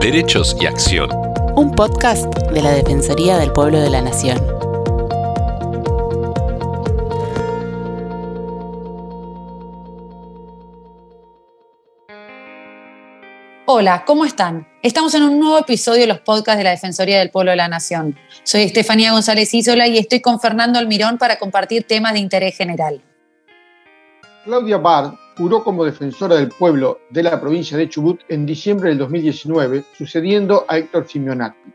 Derechos 0.00 0.56
y 0.60 0.66
Acción. 0.66 1.10
Un 1.56 1.72
podcast 1.72 2.32
de 2.52 2.62
la 2.62 2.70
Defensoría 2.70 3.36
del 3.36 3.52
Pueblo 3.52 3.80
de 3.80 3.90
la 3.90 4.00
Nación. 4.00 4.38
Hola, 13.66 14.04
¿cómo 14.06 14.24
están? 14.24 14.68
Estamos 14.84 15.14
en 15.14 15.24
un 15.24 15.40
nuevo 15.40 15.58
episodio 15.58 16.02
de 16.02 16.06
los 16.06 16.20
podcasts 16.20 16.58
de 16.58 16.64
la 16.64 16.70
Defensoría 16.70 17.18
del 17.18 17.30
Pueblo 17.30 17.50
de 17.50 17.56
la 17.56 17.68
Nación. 17.68 18.16
Soy 18.44 18.62
Estefanía 18.62 19.10
González 19.10 19.52
Isola 19.52 19.88
y 19.88 19.98
estoy 19.98 20.20
con 20.20 20.38
Fernando 20.38 20.78
Almirón 20.78 21.18
para 21.18 21.40
compartir 21.40 21.82
temas 21.82 22.12
de 22.12 22.20
interés 22.20 22.56
general. 22.56 23.02
Claudia 24.44 24.78
Bard 24.78 25.14
juró 25.38 25.62
como 25.62 25.84
defensora 25.84 26.34
del 26.34 26.48
pueblo 26.48 27.00
de 27.10 27.22
la 27.22 27.40
provincia 27.40 27.78
de 27.78 27.88
Chubut 27.88 28.20
en 28.28 28.44
diciembre 28.44 28.88
del 28.88 28.98
2019, 28.98 29.84
sucediendo 29.96 30.66
a 30.68 30.78
Héctor 30.78 31.06
Simeonati. 31.08 31.72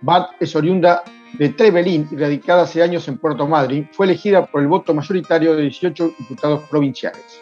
Bard 0.00 0.28
es 0.38 0.54
oriunda 0.54 1.02
de 1.32 1.48
Trevelín 1.48 2.08
y 2.12 2.16
radicada 2.16 2.62
hace 2.62 2.82
años 2.82 3.08
en 3.08 3.18
Puerto 3.18 3.48
Madryn, 3.48 3.88
fue 3.92 4.06
elegida 4.06 4.46
por 4.46 4.62
el 4.62 4.68
voto 4.68 4.94
mayoritario 4.94 5.56
de 5.56 5.62
18 5.62 6.14
diputados 6.18 6.62
provinciales. 6.70 7.40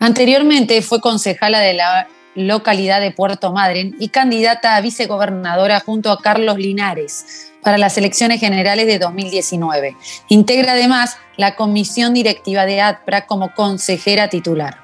Anteriormente 0.00 0.80
fue 0.80 1.00
concejala 1.00 1.60
de 1.60 1.74
la 1.74 2.08
localidad 2.36 3.00
de 3.00 3.10
Puerto 3.10 3.52
Madryn 3.52 3.96
y 3.98 4.10
candidata 4.10 4.76
a 4.76 4.80
vicegobernadora 4.80 5.80
junto 5.80 6.12
a 6.12 6.20
Carlos 6.20 6.58
Linares 6.58 7.52
para 7.62 7.78
las 7.78 7.98
elecciones 7.98 8.38
generales 8.38 8.86
de 8.86 8.98
2019. 8.98 9.96
Integra 10.28 10.72
además 10.72 11.18
la 11.36 11.56
comisión 11.56 12.14
directiva 12.14 12.66
de 12.66 12.80
ADPRA 12.80 13.26
como 13.26 13.52
consejera 13.54 14.28
titular. 14.28 14.76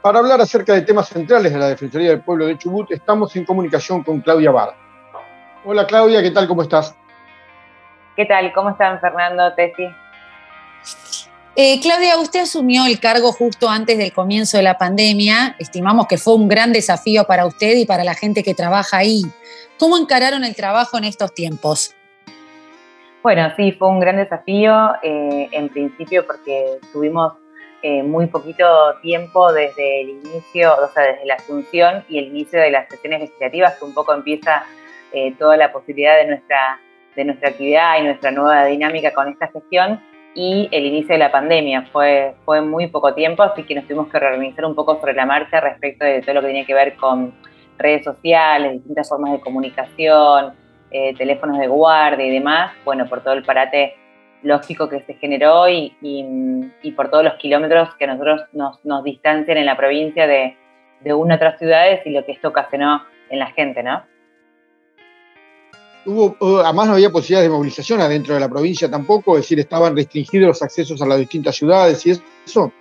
Para 0.00 0.20
hablar 0.20 0.40
acerca 0.40 0.74
de 0.74 0.82
temas 0.82 1.08
centrales 1.08 1.52
de 1.52 1.58
la 1.58 1.68
Defensoría 1.68 2.10
del 2.10 2.22
Pueblo 2.22 2.46
de 2.46 2.56
Chubut, 2.56 2.90
estamos 2.90 3.34
en 3.36 3.44
comunicación 3.44 4.02
con 4.02 4.20
Claudia 4.20 4.50
Bar. 4.50 4.74
Hola 5.64 5.86
Claudia, 5.86 6.22
¿qué 6.22 6.30
tal? 6.30 6.46
¿Cómo 6.46 6.62
estás? 6.62 6.94
¿Qué 8.14 8.26
tal? 8.26 8.52
¿Cómo 8.52 8.70
están 8.70 9.00
Fernando, 9.00 9.52
Tessy? 9.54 9.88
Eh, 11.56 11.78
Claudia, 11.80 12.18
usted 12.18 12.40
asumió 12.40 12.84
el 12.84 12.98
cargo 12.98 13.30
justo 13.30 13.68
antes 13.68 13.96
del 13.96 14.12
comienzo 14.12 14.56
de 14.56 14.64
la 14.64 14.76
pandemia. 14.76 15.54
Estimamos 15.60 16.08
que 16.08 16.18
fue 16.18 16.34
un 16.34 16.48
gran 16.48 16.72
desafío 16.72 17.24
para 17.28 17.46
usted 17.46 17.76
y 17.76 17.86
para 17.86 18.02
la 18.02 18.14
gente 18.14 18.42
que 18.42 18.54
trabaja 18.54 18.96
ahí. 18.96 19.22
¿Cómo 19.78 19.96
encararon 19.96 20.42
el 20.42 20.56
trabajo 20.56 20.98
en 20.98 21.04
estos 21.04 21.32
tiempos? 21.32 21.94
Bueno, 23.22 23.52
sí, 23.56 23.70
fue 23.70 23.88
un 23.88 24.00
gran 24.00 24.16
desafío 24.16 24.94
eh, 25.04 25.48
en 25.52 25.68
principio 25.68 26.26
porque 26.26 26.78
tuvimos 26.92 27.34
eh, 27.82 28.02
muy 28.02 28.26
poquito 28.26 28.66
tiempo 29.00 29.52
desde 29.52 30.00
el 30.00 30.08
inicio, 30.08 30.74
o 30.74 30.92
sea, 30.92 31.04
desde 31.04 31.24
la 31.24 31.34
asunción 31.34 32.04
y 32.08 32.18
el 32.18 32.26
inicio 32.26 32.60
de 32.60 32.72
las 32.72 32.88
sesiones 32.88 33.20
legislativas, 33.20 33.78
que 33.78 33.84
un 33.84 33.94
poco 33.94 34.12
empieza 34.12 34.64
toda 35.38 35.56
la 35.56 35.70
posibilidad 35.70 36.16
de 36.16 36.26
nuestra, 36.26 36.80
de 37.14 37.24
nuestra 37.24 37.50
actividad 37.50 38.00
y 38.00 38.02
nuestra 38.02 38.32
nueva 38.32 38.64
dinámica 38.64 39.12
con 39.12 39.28
esta 39.28 39.46
gestión 39.46 40.00
y 40.34 40.68
el 40.72 40.86
inicio 40.86 41.14
de 41.14 41.18
la 41.18 41.30
pandemia. 41.30 41.82
Fue, 41.92 42.34
fue 42.44 42.60
muy 42.60 42.88
poco 42.88 43.14
tiempo, 43.14 43.42
así 43.42 43.62
que 43.62 43.74
nos 43.74 43.84
tuvimos 43.84 44.08
que 44.08 44.18
reorganizar 44.18 44.64
un 44.64 44.74
poco 44.74 44.98
sobre 45.00 45.14
la 45.14 45.26
marcha 45.26 45.60
respecto 45.60 46.04
de 46.04 46.22
todo 46.22 46.34
lo 46.34 46.40
que 46.40 46.48
tenía 46.48 46.64
que 46.64 46.74
ver 46.74 46.96
con 46.96 47.32
redes 47.78 48.04
sociales, 48.04 48.72
distintas 48.72 49.08
formas 49.08 49.32
de 49.32 49.40
comunicación, 49.40 50.54
eh, 50.90 51.14
teléfonos 51.16 51.58
de 51.58 51.66
guardia 51.66 52.26
y 52.26 52.30
demás, 52.30 52.72
bueno, 52.84 53.06
por 53.06 53.22
todo 53.22 53.34
el 53.34 53.42
parate 53.42 53.96
lógico 54.42 54.88
que 54.88 55.00
se 55.00 55.14
generó 55.14 55.68
y, 55.68 55.96
y, 56.02 56.92
por 56.92 57.10
todos 57.10 57.24
los 57.24 57.34
kilómetros 57.34 57.94
que 57.96 58.06
nosotros 58.06 58.42
nos, 58.52 58.84
nos 58.84 59.02
distancian 59.02 59.56
en 59.56 59.66
la 59.66 59.76
provincia 59.76 60.26
de, 60.26 60.56
de 61.00 61.14
una 61.14 61.34
a 61.34 61.36
otras 61.36 61.58
ciudades 61.58 62.06
y 62.06 62.10
lo 62.10 62.24
que 62.24 62.32
esto 62.32 62.48
ocasionó 62.48 63.02
en 63.30 63.38
la 63.38 63.46
gente, 63.52 63.82
¿no? 63.82 64.02
Hubo, 66.06 66.36
además 66.60 66.86
no 66.86 66.94
había 66.94 67.10
posibilidades 67.10 67.48
de 67.48 67.56
movilización 67.56 68.00
adentro 68.00 68.34
de 68.34 68.40
la 68.40 68.48
provincia 68.48 68.90
tampoco, 68.90 69.36
es 69.36 69.42
decir, 69.42 69.58
estaban 69.58 69.96
restringidos 69.96 70.48
los 70.48 70.62
accesos 70.62 71.00
a 71.00 71.06
las 71.06 71.18
distintas 71.18 71.56
ciudades 71.56 72.04
y 72.06 72.10
eso. 72.44 72.72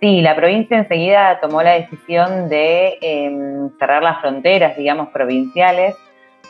Sí, 0.00 0.22
la 0.22 0.34
provincia 0.34 0.78
enseguida 0.78 1.40
tomó 1.40 1.62
la 1.62 1.74
decisión 1.74 2.48
de 2.48 2.96
em, 3.02 3.70
cerrar 3.78 4.02
las 4.02 4.20
fronteras, 4.22 4.74
digamos, 4.76 5.10
provinciales, 5.10 5.94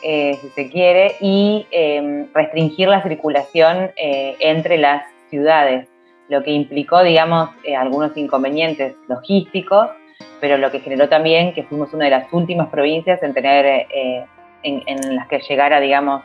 eh, 0.03 0.37
si 0.41 0.49
se 0.49 0.69
quiere, 0.69 1.15
y 1.19 1.67
em, 1.71 2.27
restringir 2.33 2.87
la 2.87 3.03
circulación 3.03 3.91
eh, 3.97 4.37
entre 4.39 4.77
las 4.77 5.03
ciudades, 5.29 5.89
lo 6.29 6.43
que 6.43 6.51
implicó, 6.51 7.03
digamos, 7.03 7.49
eh, 7.65 7.75
algunos 7.75 8.15
inconvenientes 8.15 8.95
logísticos, 9.09 9.89
pero 10.39 10.57
lo 10.57 10.71
que 10.71 10.79
generó 10.79 11.09
también 11.09 11.53
que 11.53 11.63
fuimos 11.63 11.93
una 11.93 12.05
de 12.05 12.11
las 12.11 12.31
últimas 12.31 12.69
provincias 12.69 13.21
en 13.21 13.33
tener 13.33 13.87
en, 14.63 15.15
las 15.15 15.27
que 15.27 15.39
llegara, 15.39 15.79
digamos, 15.79 16.23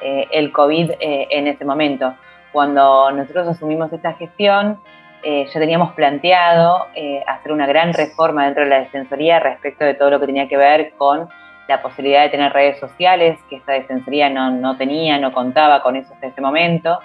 eh, 0.00 0.26
el 0.30 0.52
COVID 0.52 0.92
eh, 1.00 1.28
en 1.30 1.46
ese 1.46 1.64
momento. 1.64 2.14
Cuando 2.52 3.10
nosotros 3.12 3.48
asumimos 3.48 3.92
esta 3.92 4.14
gestión, 4.14 4.80
eh, 5.22 5.46
ya 5.52 5.60
teníamos 5.60 5.92
planteado 5.94 6.86
hacer 7.26 7.52
una 7.52 7.66
gran 7.66 7.92
reforma 7.92 8.44
dentro 8.44 8.64
de 8.64 8.70
la 8.70 8.78
defensoría 8.80 9.40
respecto 9.40 9.84
de 9.84 9.94
todo 9.94 10.10
lo 10.10 10.20
que 10.20 10.26
tenía 10.26 10.48
que 10.48 10.56
ver 10.56 10.92
con 10.96 11.28
la 11.68 11.82
posibilidad 11.82 12.22
de 12.22 12.28
tener 12.28 12.52
redes 12.52 12.78
sociales, 12.78 13.38
que 13.50 13.56
esta 13.56 13.72
defensoría 13.72 14.30
no, 14.30 14.50
no 14.50 14.76
tenía, 14.76 15.18
no 15.18 15.32
contaba 15.32 15.82
con 15.82 15.96
eso 15.96 16.14
hasta 16.14 16.28
ese 16.28 16.40
momento, 16.40 17.00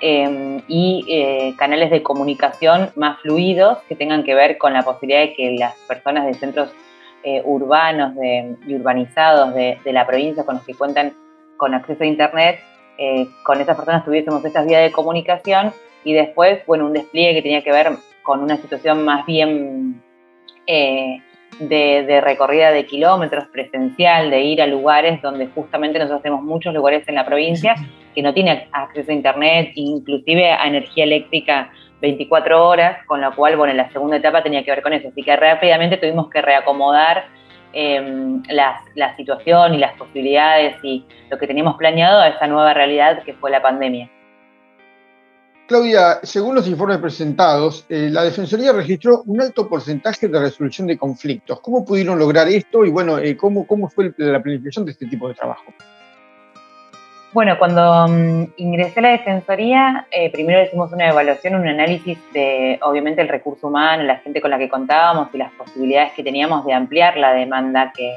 y 0.00 1.54
canales 1.58 1.90
de 1.90 2.02
comunicación 2.02 2.90
más 2.96 3.20
fluidos 3.20 3.78
que 3.88 3.96
tengan 3.96 4.24
que 4.24 4.34
ver 4.34 4.58
con 4.58 4.72
la 4.72 4.82
posibilidad 4.82 5.20
de 5.20 5.34
que 5.34 5.56
las 5.58 5.74
personas 5.86 6.26
de 6.26 6.34
centros 6.34 6.74
eh, 7.28 7.42
urbanos 7.44 8.12
y 8.68 8.74
urbanizados 8.76 9.52
de, 9.52 9.80
la 9.86 10.06
provincia 10.06 10.44
con 10.44 10.54
los 10.54 10.64
que 10.64 10.74
cuentan 10.74 11.12
con 11.56 11.74
acceso 11.74 12.04
a 12.04 12.06
Internet, 12.06 12.60
eh, 12.98 13.26
con 13.42 13.60
esas 13.60 13.76
personas 13.76 14.04
tuviésemos 14.04 14.44
estas 14.44 14.64
vías 14.64 14.84
de 14.84 14.92
comunicación 14.92 15.72
y 16.04 16.12
después, 16.12 16.64
bueno, 16.68 16.86
un 16.86 16.92
despliegue 16.92 17.34
que 17.34 17.42
tenía 17.42 17.64
que 17.64 17.72
ver 17.72 17.90
con 18.22 18.44
una 18.44 18.56
situación 18.58 19.04
más 19.04 19.26
bien 19.26 20.00
eh, 20.68 21.20
de, 21.58 22.20
recorrida 22.20 22.70
de 22.70 22.86
kilómetros 22.86 23.46
presencial, 23.48 24.30
de 24.30 24.42
ir 24.42 24.62
a 24.62 24.68
lugares 24.68 25.20
donde 25.20 25.48
justamente 25.48 25.98
nosotros 25.98 26.22
tenemos 26.22 26.44
muchos 26.44 26.72
lugares 26.72 27.08
en 27.08 27.16
la 27.16 27.26
provincia 27.26 27.74
que 28.14 28.22
no 28.22 28.32
tienen 28.32 28.68
acceso 28.70 29.10
a 29.10 29.14
Internet, 29.14 29.72
inclusive 29.74 30.52
a 30.52 30.64
energía 30.68 31.02
eléctrica 31.02 31.72
24 32.00 32.68
horas, 32.68 33.04
con 33.06 33.20
lo 33.20 33.34
cual, 33.34 33.56
bueno, 33.56 33.72
la 33.74 33.90
segunda 33.90 34.16
etapa 34.16 34.42
tenía 34.42 34.64
que 34.64 34.70
ver 34.70 34.82
con 34.82 34.92
eso. 34.92 35.08
Así 35.08 35.22
que 35.22 35.34
rápidamente 35.36 35.96
tuvimos 35.96 36.28
que 36.30 36.42
reacomodar 36.42 37.26
em, 37.72 38.42
la, 38.48 39.16
situación 39.16 39.74
y 39.74 39.78
las 39.78 39.96
posibilidades 39.96 40.76
y 40.82 41.04
lo 41.30 41.38
que 41.38 41.46
teníamos 41.46 41.76
planeado 41.76 42.20
a 42.20 42.28
esa 42.28 42.46
nueva 42.46 42.74
realidad 42.74 43.22
que 43.22 43.34
fue 43.34 43.50
la 43.50 43.62
pandemia. 43.62 44.10
Claudia, 45.66 46.20
según 46.22 46.54
los 46.54 46.68
informes 46.68 46.98
presentados, 46.98 47.86
eh, 47.88 48.08
la 48.12 48.22
Defensoría 48.22 48.72
registró 48.72 49.22
un 49.26 49.40
alto 49.40 49.68
porcentaje 49.68 50.28
de 50.28 50.38
resolución 50.38 50.86
de 50.86 50.96
conflictos. 50.96 51.60
¿Cómo 51.60 51.84
pudieron 51.84 52.20
lograr 52.20 52.46
esto 52.46 52.84
y 52.84 52.90
bueno, 52.90 53.18
eh, 53.18 53.36
¿cómo, 53.36 53.66
cómo 53.66 53.88
fue 53.88 54.14
la 54.16 54.40
planificación 54.40 54.84
de 54.84 54.92
este 54.92 55.06
tipo 55.06 55.26
de 55.26 55.34
trabajo? 55.34 55.64
Bueno, 57.36 57.58
cuando 57.58 58.08
mm, 58.08 58.54
ingresé 58.56 59.00
a 59.00 59.02
la 59.02 59.08
Defensoría, 59.10 60.06
eh, 60.10 60.32
primero 60.32 60.62
hicimos 60.62 60.90
una 60.94 61.10
evaluación, 61.10 61.54
un 61.56 61.68
análisis 61.68 62.16
de, 62.32 62.78
obviamente, 62.80 63.20
el 63.20 63.28
recurso 63.28 63.66
humano, 63.66 64.04
la 64.04 64.16
gente 64.20 64.40
con 64.40 64.50
la 64.50 64.56
que 64.56 64.70
contábamos 64.70 65.28
y 65.34 65.36
las 65.36 65.52
posibilidades 65.52 66.14
que 66.14 66.22
teníamos 66.22 66.64
de 66.64 66.72
ampliar 66.72 67.18
la 67.18 67.34
demanda 67.34 67.92
que, 67.94 68.16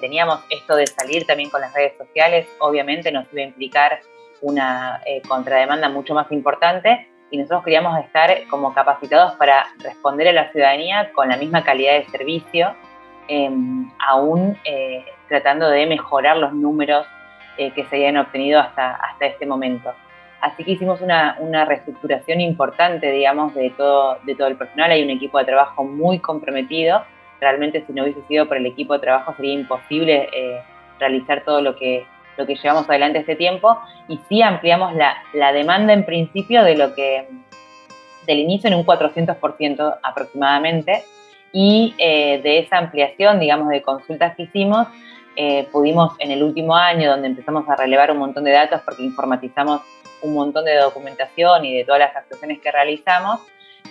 teníamos. 0.00 0.40
Esto 0.50 0.74
de 0.74 0.88
salir 0.88 1.24
también 1.24 1.50
con 1.50 1.60
las 1.60 1.72
redes 1.72 1.96
sociales, 1.96 2.48
obviamente, 2.58 3.12
nos 3.12 3.32
iba 3.32 3.42
a 3.42 3.46
implicar 3.46 4.00
una 4.42 5.02
eh, 5.06 5.22
contrademanda 5.28 5.88
mucho 5.88 6.12
más 6.12 6.30
importante 6.32 7.06
y 7.30 7.38
nosotros 7.38 7.62
queríamos 7.62 7.96
estar 8.04 8.28
como 8.50 8.74
capacitados 8.74 9.34
para 9.34 9.66
responder 9.78 10.26
a 10.26 10.32
la 10.32 10.50
ciudadanía 10.50 11.12
con 11.12 11.28
la 11.28 11.36
misma 11.36 11.62
calidad 11.62 11.92
de 11.92 12.06
servicio, 12.06 12.74
em, 13.28 13.88
aún 14.04 14.58
eh, 14.64 15.04
tratando 15.28 15.70
de 15.70 15.86
mejorar 15.86 16.38
los 16.38 16.52
números 16.52 17.06
eh, 17.58 17.72
que 17.72 17.84
se 17.86 17.96
habían 17.96 18.16
obtenido 18.16 18.60
hasta, 18.60 18.94
hasta 18.94 19.26
este 19.26 19.46
momento. 19.46 19.92
Así 20.40 20.62
que 20.62 20.72
hicimos 20.72 21.00
una, 21.00 21.36
una, 21.40 21.64
reestructuración 21.64 22.40
importante, 22.40 23.10
digamos, 23.10 23.54
de 23.54 23.70
todo, 23.70 24.18
de 24.22 24.34
todo 24.36 24.46
el 24.46 24.56
personal. 24.56 24.92
Hay 24.92 25.02
un 25.02 25.10
equipo 25.10 25.38
de 25.38 25.44
trabajo 25.44 25.82
muy 25.84 26.20
comprometido. 26.20 27.02
Realmente 27.40 27.84
si 27.86 27.92
no 27.92 28.04
hubiese 28.04 28.22
sido 28.22 28.46
por 28.46 28.56
el 28.56 28.66
equipo 28.66 28.92
de 28.94 29.00
trabajo 29.00 29.34
sería 29.34 29.54
imposible 29.54 30.28
eh, 30.32 30.60
realizar 31.00 31.42
todo 31.44 31.60
lo 31.60 31.74
que, 31.74 32.06
lo 32.36 32.46
que 32.46 32.54
llevamos 32.54 32.88
adelante 32.88 33.18
este 33.18 33.34
tiempo. 33.34 33.78
Y 34.06 34.20
sí 34.28 34.40
ampliamos 34.40 34.94
la, 34.94 35.16
la 35.32 35.52
demanda 35.52 35.92
en 35.92 36.06
principio 36.06 36.62
de 36.62 36.76
lo 36.76 36.94
que 36.94 37.26
del 38.28 38.38
inicio 38.38 38.68
en 38.68 38.76
un 38.76 38.86
400% 38.86 39.98
aproximadamente. 40.02 41.02
Y 41.52 41.94
eh, 41.98 42.40
de 42.42 42.58
esa 42.60 42.78
ampliación, 42.78 43.40
digamos, 43.40 43.70
de 43.70 43.82
consultas 43.82 44.36
que 44.36 44.44
hicimos, 44.44 44.86
eh, 45.40 45.68
pudimos 45.70 46.16
en 46.18 46.32
el 46.32 46.42
último 46.42 46.74
año, 46.74 47.12
donde 47.12 47.28
empezamos 47.28 47.68
a 47.68 47.76
relevar 47.76 48.10
un 48.10 48.18
montón 48.18 48.42
de 48.42 48.50
datos 48.50 48.80
porque 48.84 49.04
informatizamos 49.04 49.82
un 50.22 50.34
montón 50.34 50.64
de 50.64 50.74
documentación 50.74 51.64
y 51.64 51.76
de 51.76 51.84
todas 51.84 52.00
las 52.00 52.16
actuaciones 52.16 52.58
que 52.58 52.72
realizamos, 52.72 53.38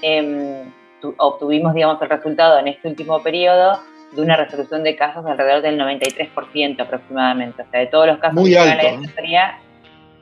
em, 0.01 0.69
obtuvimos, 1.15 1.73
digamos, 1.73 2.01
el 2.01 2.09
resultado 2.09 2.59
en 2.59 2.67
este 2.67 2.89
último 2.89 3.23
periodo 3.23 3.79
de 4.11 4.21
una 4.21 4.35
resolución 4.35 4.83
de 4.83 4.97
casos 4.97 5.25
alrededor 5.25 5.61
del 5.61 5.77
93% 5.77 6.81
aproximadamente. 6.81 7.61
O 7.61 7.65
sea, 7.71 7.79
de 7.79 7.87
todos 7.87 8.07
los 8.07 8.17
casos 8.17 8.41
Muy 8.41 8.51
que 8.51 8.57
alto, 8.57 8.69
llegan 8.69 8.79
a 8.79 8.83
la 8.83 8.97
defensoría, 8.99 9.59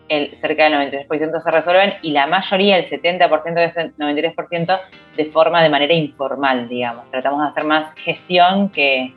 el, 0.10 0.38
cerca 0.40 0.70
del 0.70 0.92
93% 0.92 1.44
se 1.44 1.50
resuelven 1.50 1.94
y 2.04 2.12
la 2.12 2.28
mayoría, 2.28 2.78
el 2.78 2.88
70% 2.88 3.54
de 3.56 3.66
ese 3.66 3.94
93%, 3.98 4.80
de 5.18 5.26
forma 5.32 5.64
de 5.64 5.70
manera 5.70 5.94
informal, 5.96 6.70
digamos. 6.70 7.10
Tratamos 7.10 7.42
de 7.42 7.48
hacer 7.48 7.64
más 7.64 7.96
gestión 7.96 8.70
que, 8.70 9.12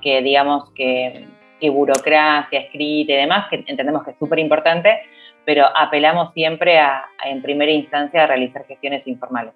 que 0.00 0.22
digamos, 0.22 0.70
que, 0.76 1.26
que 1.60 1.70
burocracia 1.70 2.60
escrita 2.60 3.12
y 3.12 3.16
demás, 3.16 3.46
que 3.50 3.64
entendemos 3.66 4.04
que 4.04 4.12
es 4.12 4.18
súper 4.18 4.38
importante, 4.38 5.00
pero 5.44 5.64
apelamos 5.74 6.32
siempre 6.34 6.78
a, 6.78 6.98
a, 7.18 7.28
en 7.28 7.42
primera 7.42 7.72
instancia 7.72 8.24
a 8.24 8.26
realizar 8.26 8.64
gestiones 8.66 9.06
informales. 9.06 9.54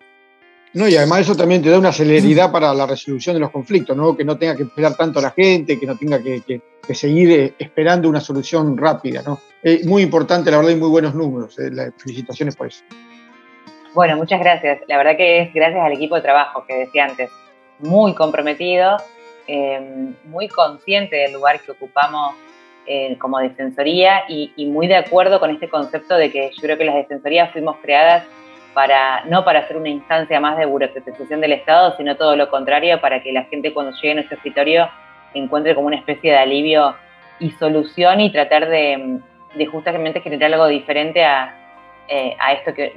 No, 0.75 0.89
y 0.89 0.97
además 0.97 1.21
eso 1.21 1.37
también 1.37 1.61
te 1.63 1.69
da 1.69 1.79
una 1.79 1.93
celeridad 1.93 2.51
para 2.51 2.73
la 2.73 2.87
resolución 2.87 3.35
de 3.35 3.41
los 3.41 3.51
conflictos, 3.51 3.95
¿no? 3.95 4.17
Que 4.17 4.25
no 4.25 4.39
tenga 4.39 4.57
que 4.57 4.63
esperar 4.63 4.95
tanto 4.97 5.19
a 5.19 5.23
la 5.23 5.31
gente, 5.31 5.79
que 5.79 5.85
no 5.85 5.99
tenga 5.99 6.23
que, 6.23 6.41
que, 6.41 6.63
que 6.87 6.95
seguir 6.95 7.31
eh, 7.31 7.55
esperando 7.59 8.09
una 8.09 8.21
solución 8.21 8.79
rápida, 8.79 9.21
¿no? 9.23 9.39
Es 9.63 9.85
muy 9.87 10.01
importante, 10.01 10.51
la 10.51 10.57
verdad, 10.57 10.73
y 10.73 10.77
muy 10.77 10.89
buenos 10.89 11.15
números. 11.15 11.59
Eh, 11.59 11.71
felicitaciones 11.99 12.57
por 12.57 12.69
eso. 12.69 12.83
Bueno, 13.93 14.17
muchas 14.17 14.41
gracias. 14.41 14.79
La 14.89 14.97
verdad 14.97 15.19
que 15.19 15.43
es 15.43 15.53
gracias 15.53 15.85
al 15.85 15.93
equipo 15.93 16.15
de 16.15 16.23
trabajo 16.23 16.65
que 16.67 16.75
decía 16.75 17.05
antes, 17.05 17.31
muy 17.81 18.15
comprometido, 18.15 18.97
eh, 19.47 20.13
muy 20.25 20.49
consciente 20.49 21.17
del 21.17 21.33
lugar 21.33 21.61
que 21.61 21.73
ocupamos 21.73 22.35
eh, 22.87 23.17
como 23.19 23.39
defensoría 23.39 24.25
y, 24.29 24.53
muy 24.67 24.89
de 24.89 24.97
acuerdo 24.97 25.39
con 25.39 25.51
este 25.51 25.69
concepto 25.69 26.17
de 26.17 26.33
que 26.33 26.51
yo 26.51 26.63
creo 26.63 26.77
que 26.77 26.85
las 26.85 26.97
defensorías 26.97 27.53
fuimos 27.53 27.77
creadas 27.83 28.25
para 28.75 29.25
no 29.27 29.45
para 29.45 29.61
hacer 29.61 29.77
una 29.77 29.91
instancia 29.91 30.41
más 30.41 30.57
de 30.57 30.67
burocratización 30.67 31.41
del 31.41 31.53
Estado, 31.53 31.97
sino 31.97 32.17
todo 32.17 32.35
lo 32.37 32.51
contrario, 32.51 33.01
para 33.01 33.23
que 33.23 33.33
la 33.33 33.45
gente 33.45 33.73
cuando 33.73 33.93
llegue 33.93 34.13
a 34.13 34.15
nuestro 34.15 34.37
escritorio 34.37 34.89
encuentre 35.35 35.75
como 35.75 35.87
una 35.87 35.97
especie 35.97 36.33
de 36.33 36.39
alivio 36.39 36.97
y 37.39 37.51
solución 37.53 38.21
y 38.21 38.33
tratar 38.33 38.69
de, 38.69 39.21
de 39.55 39.67
justamente 39.67 40.21
generar 40.21 40.53
algo 40.53 40.67
diferente 40.67 41.25
a, 41.25 41.55
eh, 42.09 42.37
a 42.41 42.53
esto 42.53 42.75
que 42.75 42.95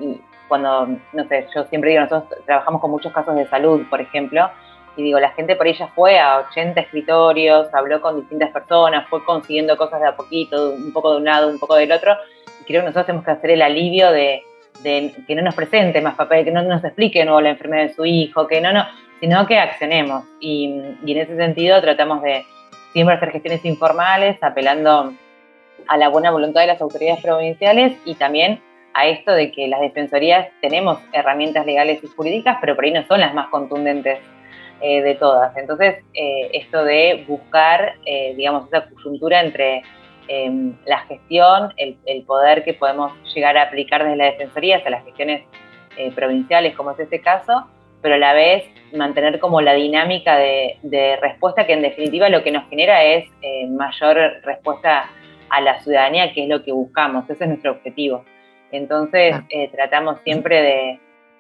cuando, 0.48 0.88
no 1.14 1.28
sé, 1.28 1.48
yo 1.54 1.64
siempre 1.66 1.92
digo, 1.92 2.04
nosotros 2.04 2.40
trabajamos 2.46 2.82
con 2.82 2.92
muchos 2.92 3.12
casos 3.12 3.36
de 3.36 3.48
salud, 3.48 3.84
por 3.90 4.02
ejemplo, 4.02 4.50
y 4.98 5.04
digo, 5.04 5.20
la 5.20 5.32
gente 5.32 5.56
por 5.56 5.68
ella 5.68 5.88
fue 5.94 6.20
a 6.20 6.40
80 6.50 6.80
escritorios, 6.80 7.74
habló 7.74 8.02
con 8.02 8.20
distintas 8.20 8.52
personas, 8.52 9.08
fue 9.10 9.24
consiguiendo 9.26 9.78
cosas 9.78 10.02
de 10.02 10.08
a 10.08 10.16
poquito, 10.16 10.72
un 10.72 10.94
poco 10.94 11.12
de 11.12 11.18
un 11.18 11.26
lado, 11.26 11.50
un 11.50 11.60
poco 11.60 11.76
del 11.76 11.92
otro, 11.92 12.16
y 12.62 12.66
creo 12.66 12.82
que 12.82 12.88
nosotros 12.88 13.08
tenemos 13.08 13.26
que 13.26 13.32
hacer 13.32 13.52
el 13.52 13.62
alivio 13.62 14.12
de, 14.12 14.44
que 14.84 15.36
no 15.36 15.42
nos 15.42 15.56
presente 15.56 16.02
más 16.02 16.16
papel, 16.16 16.46
que 16.46 16.52
no 16.52 16.62
nos 16.62 16.84
explique 16.84 17.20
de 17.20 17.26
nuevo 17.26 17.42
la 17.42 17.50
enfermedad 17.52 17.84
de 17.84 17.94
su 17.94 18.06
hijo, 18.06 18.48
que 18.48 18.62
no, 18.62 18.72
no, 18.72 18.86
sino 19.20 19.46
que 19.48 19.58
accionemos. 19.58 20.24
Y 20.40 20.66
en 21.06 21.18
ese 21.18 21.36
sentido 21.36 21.82
tratamos 21.82 22.22
de 22.22 22.46
siempre 22.94 23.16
hacer 23.16 23.32
gestiones 23.32 23.66
informales, 23.66 24.42
apelando 24.42 25.14
a 25.88 25.98
la 25.98 26.10
buena 26.10 26.32
voluntad 26.32 26.62
de 26.62 26.68
las 26.68 26.82
autoridades 26.82 27.22
provinciales 27.22 27.94
y 28.06 28.16
también 28.16 28.62
a 28.94 29.08
esto 29.08 29.34
de 29.34 29.52
que 29.52 29.68
las 29.68 29.82
defensorías 29.82 30.48
tenemos 30.62 31.00
herramientas 31.12 31.66
legales 31.66 32.02
y 32.02 32.08
jurídicas, 32.08 32.58
pero 32.62 32.76
por 32.76 32.86
ahí 32.86 32.92
no 32.92 33.06
son 33.08 33.20
las 33.20 33.34
más 33.34 33.50
contundentes 33.50 34.20
eh, 34.82 35.02
de 35.02 35.16
todas. 35.16 35.56
Entonces, 35.58 36.04
eh, 36.14 36.50
esto 36.54 36.84
de 36.84 37.26
buscar, 37.28 37.96
eh, 38.06 38.34
digamos, 38.36 38.68
esa 38.68 38.88
coyuntura 38.90 39.42
entre 39.42 39.84
em, 40.28 40.76
la 40.86 41.00
gestión, 41.02 41.74
el, 41.78 41.98
el, 42.06 42.24
poder 42.24 42.64
que 42.64 42.74
podemos 42.74 43.14
llegar 43.34 43.58
a 43.58 43.64
aplicar 43.64 44.04
desde 44.04 44.18
la 44.18 44.26
defensoría 44.26 44.78
hacia 44.78 44.90
las 44.90 45.06
gestiones 45.06 45.44
provinciales, 46.14 46.76
como 46.76 46.92
es 46.92 47.00
este 47.00 47.22
caso, 47.22 47.68
pero 48.02 48.16
a 48.16 48.18
la 48.18 48.34
vez 48.34 48.66
mantener 48.92 49.40
como 49.40 49.62
la 49.62 49.74
dinámica 49.74 50.36
de, 50.36 50.78
de 50.82 51.16
respuesta 51.22 51.66
que 51.66 51.72
en 51.72 51.84
definitiva 51.84 52.28
lo 52.28 52.44
que 52.44 52.52
nos 52.52 52.68
genera 52.70 53.02
es 53.06 53.30
mayor 53.70 54.18
respuesta 54.44 55.10
a 55.50 55.62
la 55.62 55.80
ciudadanía, 55.82 56.34
que 56.34 56.44
es 56.44 56.50
lo 56.50 56.64
que 56.64 56.74
buscamos, 56.74 57.30
ese 57.30 57.46
es 57.46 57.50
nuestro 57.50 57.72
objetivo. 57.72 58.26
Entonces, 58.72 59.36
eh, 59.50 59.70
tratamos 59.72 60.20
siempre 60.24 60.62
de, 60.62 61.00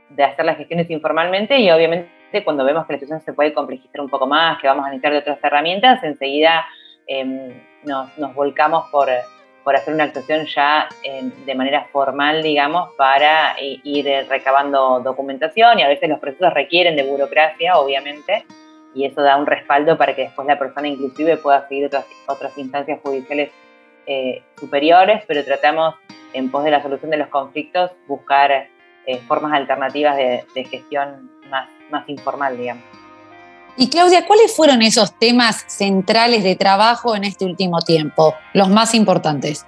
de, 0.09 0.23
hacer 0.23 0.45
las 0.45 0.57
gestiones 0.57 0.89
informalmente 0.89 1.57
y 1.59 1.69
obviamente 1.71 2.09
cuando 2.43 2.65
vemos 2.65 2.85
que 2.85 2.93
la 2.93 2.99
situación 2.99 3.25
se 3.25 3.33
puede 3.33 3.53
complejizar 3.53 4.01
un 4.01 4.09
poco 4.09 4.27
más, 4.27 4.59
que 4.59 4.67
vamos 4.67 4.85
a 4.85 4.89
necesitar 4.89 5.13
de 5.13 5.19
otras 5.19 5.39
herramientas, 5.41 6.03
enseguida 6.03 6.65
eh, 7.07 7.55
nos, 7.83 8.35
volcamos 8.35 8.89
por, 8.91 9.09
hacer 9.09 9.93
una 9.93 10.03
actuación 10.05 10.45
ya 10.45 10.87
eh, 11.03 11.31
de 11.45 11.55
manera 11.55 11.87
formal, 11.91 12.43
digamos, 12.43 12.93
para 12.97 13.55
ir 13.59 14.05
recabando 14.29 14.99
documentación 14.99 15.79
y 15.79 15.83
a 15.83 15.87
veces 15.87 16.09
los 16.09 16.19
procesos 16.19 16.53
requieren 16.53 16.95
de 16.95 17.03
burocracia, 17.03 17.77
obviamente, 17.77 18.45
y 18.93 19.05
eso 19.05 19.21
da 19.21 19.35
un 19.37 19.45
respaldo 19.45 19.97
para 19.97 20.15
que 20.15 20.23
después 20.23 20.47
la 20.47 20.57
persona 20.57 20.87
inclusive 20.87 21.37
pueda 21.37 21.67
seguir 21.67 21.85
otras, 21.87 22.05
otras 22.27 22.57
instancias 22.57 22.99
judiciales 23.01 23.51
eh, 24.07 24.43
superiores, 24.57 25.23
pero 25.27 25.43
tratamos 25.43 25.95
en 26.33 26.51
pos 26.51 26.63
de 26.63 26.71
la 26.71 26.81
solución 26.81 27.11
de 27.11 27.17
los 27.17 27.27
conflictos 27.27 27.91
buscar 28.07 28.67
eh, 29.07 29.19
formas 29.27 29.53
alternativas 29.53 30.15
de, 30.17 30.45
de 30.53 30.65
gestión 30.65 31.29
más, 31.49 31.69
más 31.89 32.07
informal, 32.09 32.57
digamos. 32.57 32.83
Y 33.77 33.89
Claudia, 33.89 34.25
¿cuáles 34.25 34.55
fueron 34.55 34.81
esos 34.81 35.19
temas 35.19 35.65
centrales 35.67 36.43
de 36.43 36.55
trabajo 36.55 37.15
en 37.15 37.25
este 37.25 37.43
último 37.43 37.79
tiempo, 37.79 38.33
los 38.53 38.69
más 38.69 38.95
importantes? 38.95 39.67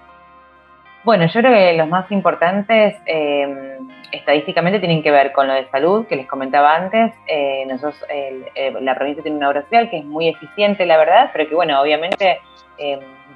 Bueno, 1.03 1.25
yo 1.25 1.39
creo 1.39 1.53
que 1.53 1.73
los 1.73 1.87
más 1.87 2.09
importantes 2.11 2.95
eh, 3.05 3.77
estadísticamente 4.11 4.79
tienen 4.79 5.03
que 5.03 5.11
ver 5.11 5.31
con 5.31 5.47
lo 5.47 5.53
de 5.53 5.65
salud, 5.69 6.05
que 6.05 6.15
les 6.15 6.27
comentaba 6.27 6.75
antes. 6.75 7.13
Eh, 7.27 7.65
nosotros, 7.65 8.03
el, 8.09 8.45
eh, 8.55 8.73
la 8.81 8.95
provincia 8.95 9.23
tiene 9.23 9.37
una 9.37 9.49
obra 9.49 9.61
social 9.63 9.89
que 9.89 9.99
es 9.99 10.05
muy 10.05 10.27
eficiente, 10.29 10.85
la 10.85 10.97
verdad, 10.97 11.29
pero 11.33 11.47
que, 11.47 11.55
bueno, 11.55 11.79
obviamente, 11.81 12.39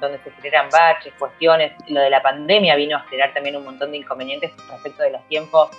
donde 0.00 0.18
se 0.18 0.30
generan 0.32 0.68
baches, 0.70 1.12
cuestiones, 1.18 1.72
lo 1.88 2.00
de 2.00 2.10
la 2.10 2.22
pandemia 2.22 2.76
vino 2.76 2.96
a 2.96 3.00
generar 3.00 3.32
también 3.34 3.56
un 3.56 3.64
montón 3.64 3.90
de 3.90 3.98
inconvenientes 3.98 4.52
respecto 4.70 5.02
de 5.02 5.10
los 5.10 5.22
tiempos 5.28 5.70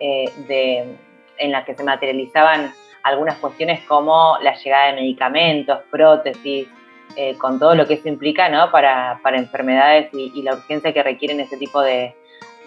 de, 0.00 0.96
en 1.38 1.52
los 1.52 1.64
que 1.64 1.74
se 1.74 1.84
materializaban 1.84 2.72
algunas 3.02 3.36
cuestiones 3.38 3.84
como 3.86 4.36
la 4.42 4.54
llegada 4.54 4.88
de 4.88 4.94
medicamentos, 4.94 5.80
prótesis, 5.90 6.68
eh, 7.16 7.36
con 7.38 7.58
todo 7.58 7.74
lo 7.74 7.86
que 7.86 7.94
eso 7.94 8.08
implica 8.08 8.48
¿no? 8.48 8.70
para, 8.70 9.18
para 9.22 9.38
enfermedades 9.38 10.10
y, 10.12 10.42
la 10.42 10.54
urgencia 10.54 10.92
que 10.92 11.02
requieren 11.02 11.40
ese 11.40 11.56
tipo 11.56 11.80
de, 11.80 12.14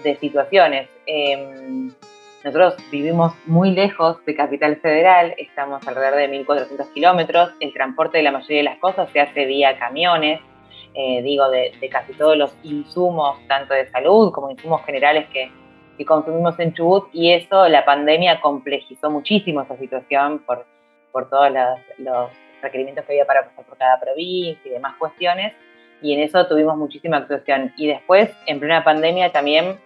de 0.04 0.16
situaciones. 0.18 0.90
Eh, 1.06 1.90
nosotros 2.44 2.76
vivimos 2.92 3.34
muy 3.46 3.72
lejos 3.72 4.24
de 4.26 4.36
Capital 4.36 4.76
Federal, 4.78 5.34
estamos 5.38 5.88
alrededor 5.88 6.18
de 6.18 6.46
1.400 6.46 6.92
kilómetros, 6.94 7.52
el 7.62 7.72
transporte 7.72 8.18
de 8.18 8.24
la 8.24 8.34
mayoría 8.34 8.58
de 8.58 8.64
las 8.64 8.80
cosas 8.80 9.10
se 9.12 9.22
hace 9.22 9.46
vía 9.46 9.80
camiones, 9.80 10.42
eh, 10.94 11.22
digo, 11.24 11.50
de, 11.50 11.74
de, 11.80 11.90
casi 11.90 12.12
todos 12.14 12.38
los 12.38 12.54
insumos, 12.64 13.38
tanto 13.48 13.74
de 13.74 13.90
salud 13.90 14.34
como 14.34 14.52
insumos 14.52 14.84
generales 14.86 15.28
que, 15.32 15.50
que 15.98 16.06
consumimos 16.06 16.60
en 16.60 16.74
Chubut, 16.74 17.08
y 17.14 17.32
eso, 17.34 17.68
la 17.68 17.86
pandemia 17.86 18.42
complejizó 18.42 19.10
muchísimo 19.10 19.62
esa 19.62 19.78
situación 19.78 20.40
por, 20.40 20.66
por 21.12 21.30
todos 21.30 21.50
los, 21.98 22.30
requerimientos 22.62 23.04
que 23.04 23.12
había 23.12 23.26
para 23.26 23.44
pasar 23.44 23.66
por 23.66 23.78
cada 23.78 24.00
provincia 24.00 24.62
y 24.64 24.70
demás 24.70 24.96
cuestiones, 24.98 25.54
y 26.02 26.14
en 26.14 26.22
eso 26.22 26.48
tuvimos 26.48 26.78
muchísima 26.78 27.18
actuación. 27.18 27.74
Y 27.76 27.88
después, 27.88 28.30
en 28.46 28.62
plena 28.62 28.86
pandemia, 28.86 29.34
también 29.34 29.78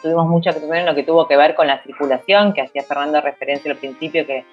tuvimos 0.00 0.28
mucha 0.28 0.50
actuación 0.50 0.76
en 0.78 0.86
lo 0.86 0.94
que 0.94 1.02
tuvo 1.02 1.26
que 1.26 1.36
ver 1.36 1.56
con 1.56 1.66
la 1.66 1.82
circulación, 1.82 2.52
que 2.52 2.62
hacía 2.62 2.84
Fernando 2.84 3.20
referencia 3.20 3.72
al 3.72 3.76
principio, 3.76 4.24
que, 4.24 4.44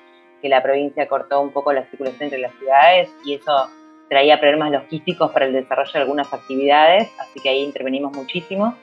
que 0.41 0.49
la 0.49 0.63
provincia 0.63 1.07
cortó 1.07 1.39
un 1.39 1.51
poco 1.51 1.71
la 1.73 1.83
circulación 1.85 2.23
entre 2.23 2.39
las 2.39 2.53
ciudades, 2.55 3.15
y 3.23 3.35
eso 3.35 3.69
traía 4.09 4.39
problemas 4.39 4.71
logísticos 4.71 5.31
para 5.31 5.45
el 5.45 5.53
desarrollo 5.53 5.91
de 5.93 5.99
algunas 5.99 6.33
actividades, 6.33 7.07
así 7.19 7.39
que 7.39 7.49
ahí 7.49 7.63
intervenimos 7.63 8.15
muchísimo. 8.15 8.75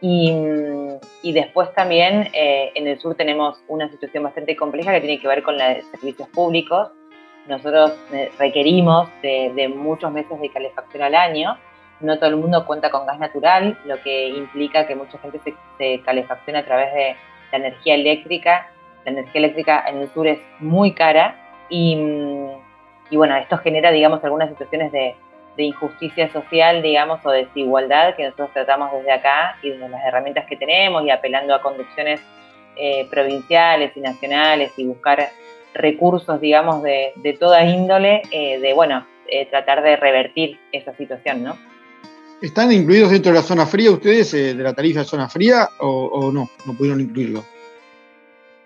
Y, 0.00 1.32
después 1.32 1.72
también 1.74 2.28
eh, 2.32 2.70
en 2.74 2.86
el 2.86 2.98
sur 2.98 3.14
tenemos 3.14 3.60
una 3.68 3.88
situación 3.88 4.22
bastante 4.22 4.56
compleja 4.56 4.92
que 4.92 5.00
tiene 5.00 5.20
que 5.20 5.28
ver 5.28 5.42
con 5.42 5.58
los 5.58 5.84
servicios 5.90 6.28
públicos, 6.28 6.90
nosotros 7.48 7.92
eh, 8.12 8.30
requerimos 8.38 9.08
de, 9.22 9.72
muchos 9.74 10.12
meses 10.12 10.38
de 10.38 10.50
calefacción 10.50 11.02
al 11.02 11.14
año. 11.14 11.56
No 12.00 12.18
todo 12.18 12.28
el 12.28 12.36
mundo 12.36 12.64
cuenta 12.66 12.90
con 12.90 13.06
gas 13.06 13.18
natural, 13.18 13.76
lo 13.86 14.00
que 14.02 14.28
implica 14.28 14.86
que 14.86 14.94
mucha 14.94 15.18
gente 15.18 15.40
se, 15.42 15.54
se 15.78 16.02
a 16.56 16.64
través 16.64 16.94
de 16.94 17.16
la 17.50 17.58
energía 17.58 17.94
eléctrica. 17.94 18.70
La 19.04 19.12
energía 19.12 19.38
eléctrica 19.40 19.84
en 19.88 19.98
el 20.02 20.08
sur 20.10 20.26
es 20.26 20.38
muy 20.60 20.92
cara 20.92 21.36
y, 21.70 21.98
y 23.10 23.16
bueno, 23.16 23.34
esto 23.36 23.56
genera, 23.58 23.90
digamos, 23.90 24.22
algunas 24.22 24.50
situaciones 24.50 24.92
de, 24.92 25.16
de, 25.58 25.64
injusticia 25.64 26.32
social, 26.32 26.82
digamos, 26.82 27.20
o 27.24 27.30
desigualdad 27.30 28.14
que 28.16 28.24
nosotros 28.24 28.50
tratamos 28.54 28.92
desde 28.92 29.12
acá 29.12 29.56
y 29.62 29.70
desde 29.70 29.88
las 29.88 30.04
herramientas 30.04 30.46
que 30.46 30.56
tenemos 30.56 31.04
y 31.04 31.10
apelando 31.10 31.54
a 31.54 31.60
conducciones 31.60 32.20
eh, 32.76 33.06
provinciales 33.10 33.96
y 33.96 34.00
nacionales 34.00 34.72
y 34.76 34.84
buscar 34.84 35.28
recursos, 35.74 36.40
digamos, 36.40 36.82
de, 36.82 37.12
de 37.16 37.32
toda 37.34 37.64
índole, 37.64 38.22
eh, 38.30 38.58
de, 38.60 38.72
bueno, 38.72 39.04
eh, 39.26 39.46
tratar 39.46 39.82
de 39.82 39.96
revertir 39.96 40.58
esa 40.72 40.94
situación, 40.94 41.44
¿no? 41.44 41.58
¿Están 42.40 42.70
incluidos 42.70 43.10
dentro 43.10 43.32
de 43.32 43.38
la 43.38 43.42
zona 43.42 43.66
fría 43.66 43.90
ustedes, 43.90 44.32
eh, 44.32 44.54
de 44.54 44.62
la 44.62 44.72
tarifa 44.72 45.00
de 45.00 45.04
zona 45.04 45.28
fría, 45.28 45.68
o, 45.80 45.88
o, 45.88 46.32
no? 46.32 46.48
¿No 46.64 46.72
pudieron 46.74 47.00
incluirlo? 47.00 47.44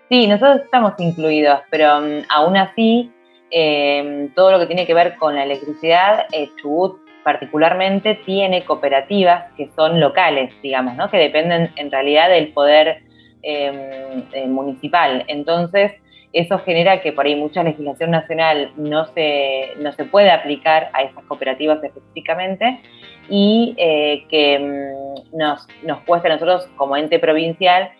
Sí, 0.09 0.27
nosotros 0.27 0.61
estamos 0.63 0.93
incluidos, 0.99 1.59
pero 1.71 1.97
um, 1.97 2.21
aún 2.29 2.55
así 2.55 3.11
em, 3.55 4.33
todo 4.33 4.51
lo 4.51 4.59
que 4.59 4.65
tiene 4.65 4.87
que 4.87 4.95
ver 4.95 5.15
con 5.17 5.35
la 5.35 5.43
electricidad, 5.43 6.25
eh, 6.31 6.49
Chubut 6.59 6.97
particularmente 7.23 8.15
tiene 8.25 8.65
cooperativas 8.65 9.51
que 9.55 9.69
son 9.75 9.99
locales, 9.99 10.51
digamos, 10.63 10.95
¿no? 10.95 11.09
que 11.11 11.17
dependen 11.17 11.71
en 11.75 11.91
realidad 11.91 12.29
del 12.29 12.51
poder 12.51 13.03
em, 13.43 14.23
eh, 14.33 14.47
municipal. 14.47 15.23
Entonces, 15.27 15.91
eso 16.33 16.57
genera 16.59 17.01
que 17.01 17.13
por 17.13 17.27
ahí 17.27 17.35
mucha 17.35 17.61
legislación 17.61 18.09
nacional 18.09 18.71
no 18.75 19.05
se, 19.13 19.69
no 19.77 19.91
se 19.93 20.05
puede 20.05 20.31
aplicar 20.31 20.89
a 20.93 21.03
esas 21.03 21.23
cooperativas 21.25 21.83
específicamente 21.83 22.81
y 23.29 23.75
eh, 23.77 24.25
que 24.29 24.57
mm, 24.59 25.37
nos, 25.37 25.67
nos 25.83 26.01
cuesta 26.01 26.27
a 26.27 26.31
nosotros 26.31 26.67
como 26.75 26.97
ente 26.97 27.19
provincial 27.19 27.91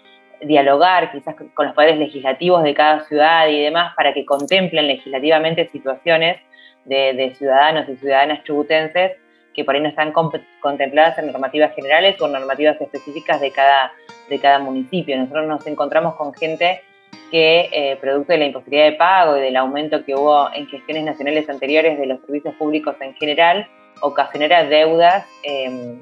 dialogar 0.45 1.11
quizás 1.11 1.35
con 1.53 1.65
los 1.65 1.75
poderes 1.75 1.97
legislativos 1.97 2.63
de 2.63 2.73
cada 2.73 3.01
ciudad 3.01 3.47
y 3.47 3.61
demás 3.61 3.93
para 3.95 4.13
que 4.13 4.25
contemplen 4.25 4.87
legislativamente 4.87 5.67
situaciones 5.69 6.39
de, 6.85 7.33
ciudadanos 7.37 7.87
y 7.89 7.95
ciudadanas 7.95 8.43
chubutenses 8.43 9.13
que 9.53 9.63
por 9.63 9.75
ahí 9.75 9.81
no 9.81 9.89
están 9.89 10.11
contempladas 10.11 11.17
en 11.19 11.31
normativas 11.31 11.75
generales 11.75 12.19
o 12.19 12.27
normativas 12.27 12.79
específicas 12.81 13.39
de 13.39 13.51
cada, 13.51 13.91
de 14.27 14.39
cada 14.39 14.57
municipio. 14.57 15.15
Nosotros 15.15 15.47
nos 15.47 15.67
encontramos 15.67 16.15
con 16.15 16.33
gente 16.33 16.81
que, 17.29 17.69
eh, 17.71 17.97
producto 18.01 18.33
de 18.33 18.39
la 18.39 18.45
imposibilidad 18.45 18.85
de 18.85 18.93
pago 18.93 19.37
y 19.37 19.41
del 19.41 19.55
aumento 19.55 20.03
que 20.03 20.15
hubo 20.15 20.51
en 20.53 20.67
gestiones 20.67 21.03
nacionales 21.03 21.47
anteriores 21.49 21.99
de 21.99 22.07
los 22.07 22.19
servicios 22.21 22.55
públicos 22.55 22.95
en 22.99 23.13
general, 23.13 23.67
ocasionara 24.01 24.63
deudas 24.63 25.25
em, 25.43 25.99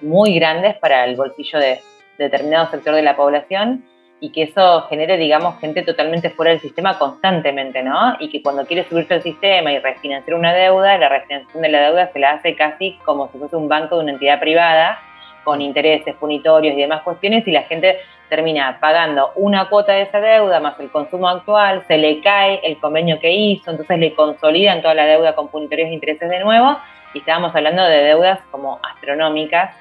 muy 0.00 0.34
grandes 0.34 0.76
para 0.76 1.04
el 1.04 1.16
bolsillo 1.16 1.58
de 1.58 1.80
determinado 2.18 2.70
sector 2.70 2.94
de 2.94 3.02
la 3.02 3.16
población 3.16 3.84
y 4.20 4.30
que 4.30 4.44
eso 4.44 4.82
genere, 4.82 5.16
digamos, 5.16 5.58
gente 5.58 5.82
totalmente 5.82 6.30
fuera 6.30 6.52
del 6.52 6.60
sistema 6.60 6.96
constantemente, 6.96 7.82
¿no? 7.82 8.14
Y 8.20 8.30
que 8.30 8.40
cuando 8.40 8.64
quiere 8.64 8.84
subirse 8.88 9.14
al 9.14 9.22
sistema 9.22 9.72
y 9.72 9.80
refinanciar 9.80 10.38
una 10.38 10.54
deuda, 10.54 10.96
la 10.96 11.08
refinanciación 11.08 11.60
de 11.60 11.68
la 11.68 11.80
deuda 11.80 12.12
se 12.12 12.20
la 12.20 12.30
hace 12.34 12.54
casi 12.54 12.98
como 13.04 13.28
si 13.32 13.38
fuese 13.38 13.56
un 13.56 13.68
banco 13.68 13.96
de 13.96 14.04
una 14.04 14.12
entidad 14.12 14.38
privada, 14.38 15.00
con 15.42 15.60
intereses 15.60 16.14
punitorios 16.14 16.76
y 16.76 16.80
demás 16.80 17.02
cuestiones, 17.02 17.46
y 17.48 17.50
la 17.50 17.62
gente 17.62 17.98
termina 18.28 18.78
pagando 18.80 19.32
una 19.34 19.68
cuota 19.68 19.92
de 19.92 20.02
esa 20.02 20.20
deuda 20.20 20.60
más 20.60 20.78
el 20.78 20.90
consumo 20.90 21.28
actual, 21.28 21.82
se 21.88 21.98
le 21.98 22.20
cae 22.20 22.60
el 22.62 22.78
convenio 22.78 23.18
que 23.18 23.32
hizo, 23.32 23.72
entonces 23.72 23.98
le 23.98 24.14
consolidan 24.14 24.82
toda 24.82 24.94
la 24.94 25.04
deuda 25.04 25.34
con 25.34 25.48
punitorios 25.48 25.88
e 25.88 25.94
intereses 25.94 26.30
de 26.30 26.38
nuevo, 26.38 26.78
y 27.12 27.18
estábamos 27.18 27.54
hablando 27.56 27.82
de 27.82 28.04
deudas 28.04 28.38
como 28.52 28.78
astronómicas 28.84 29.74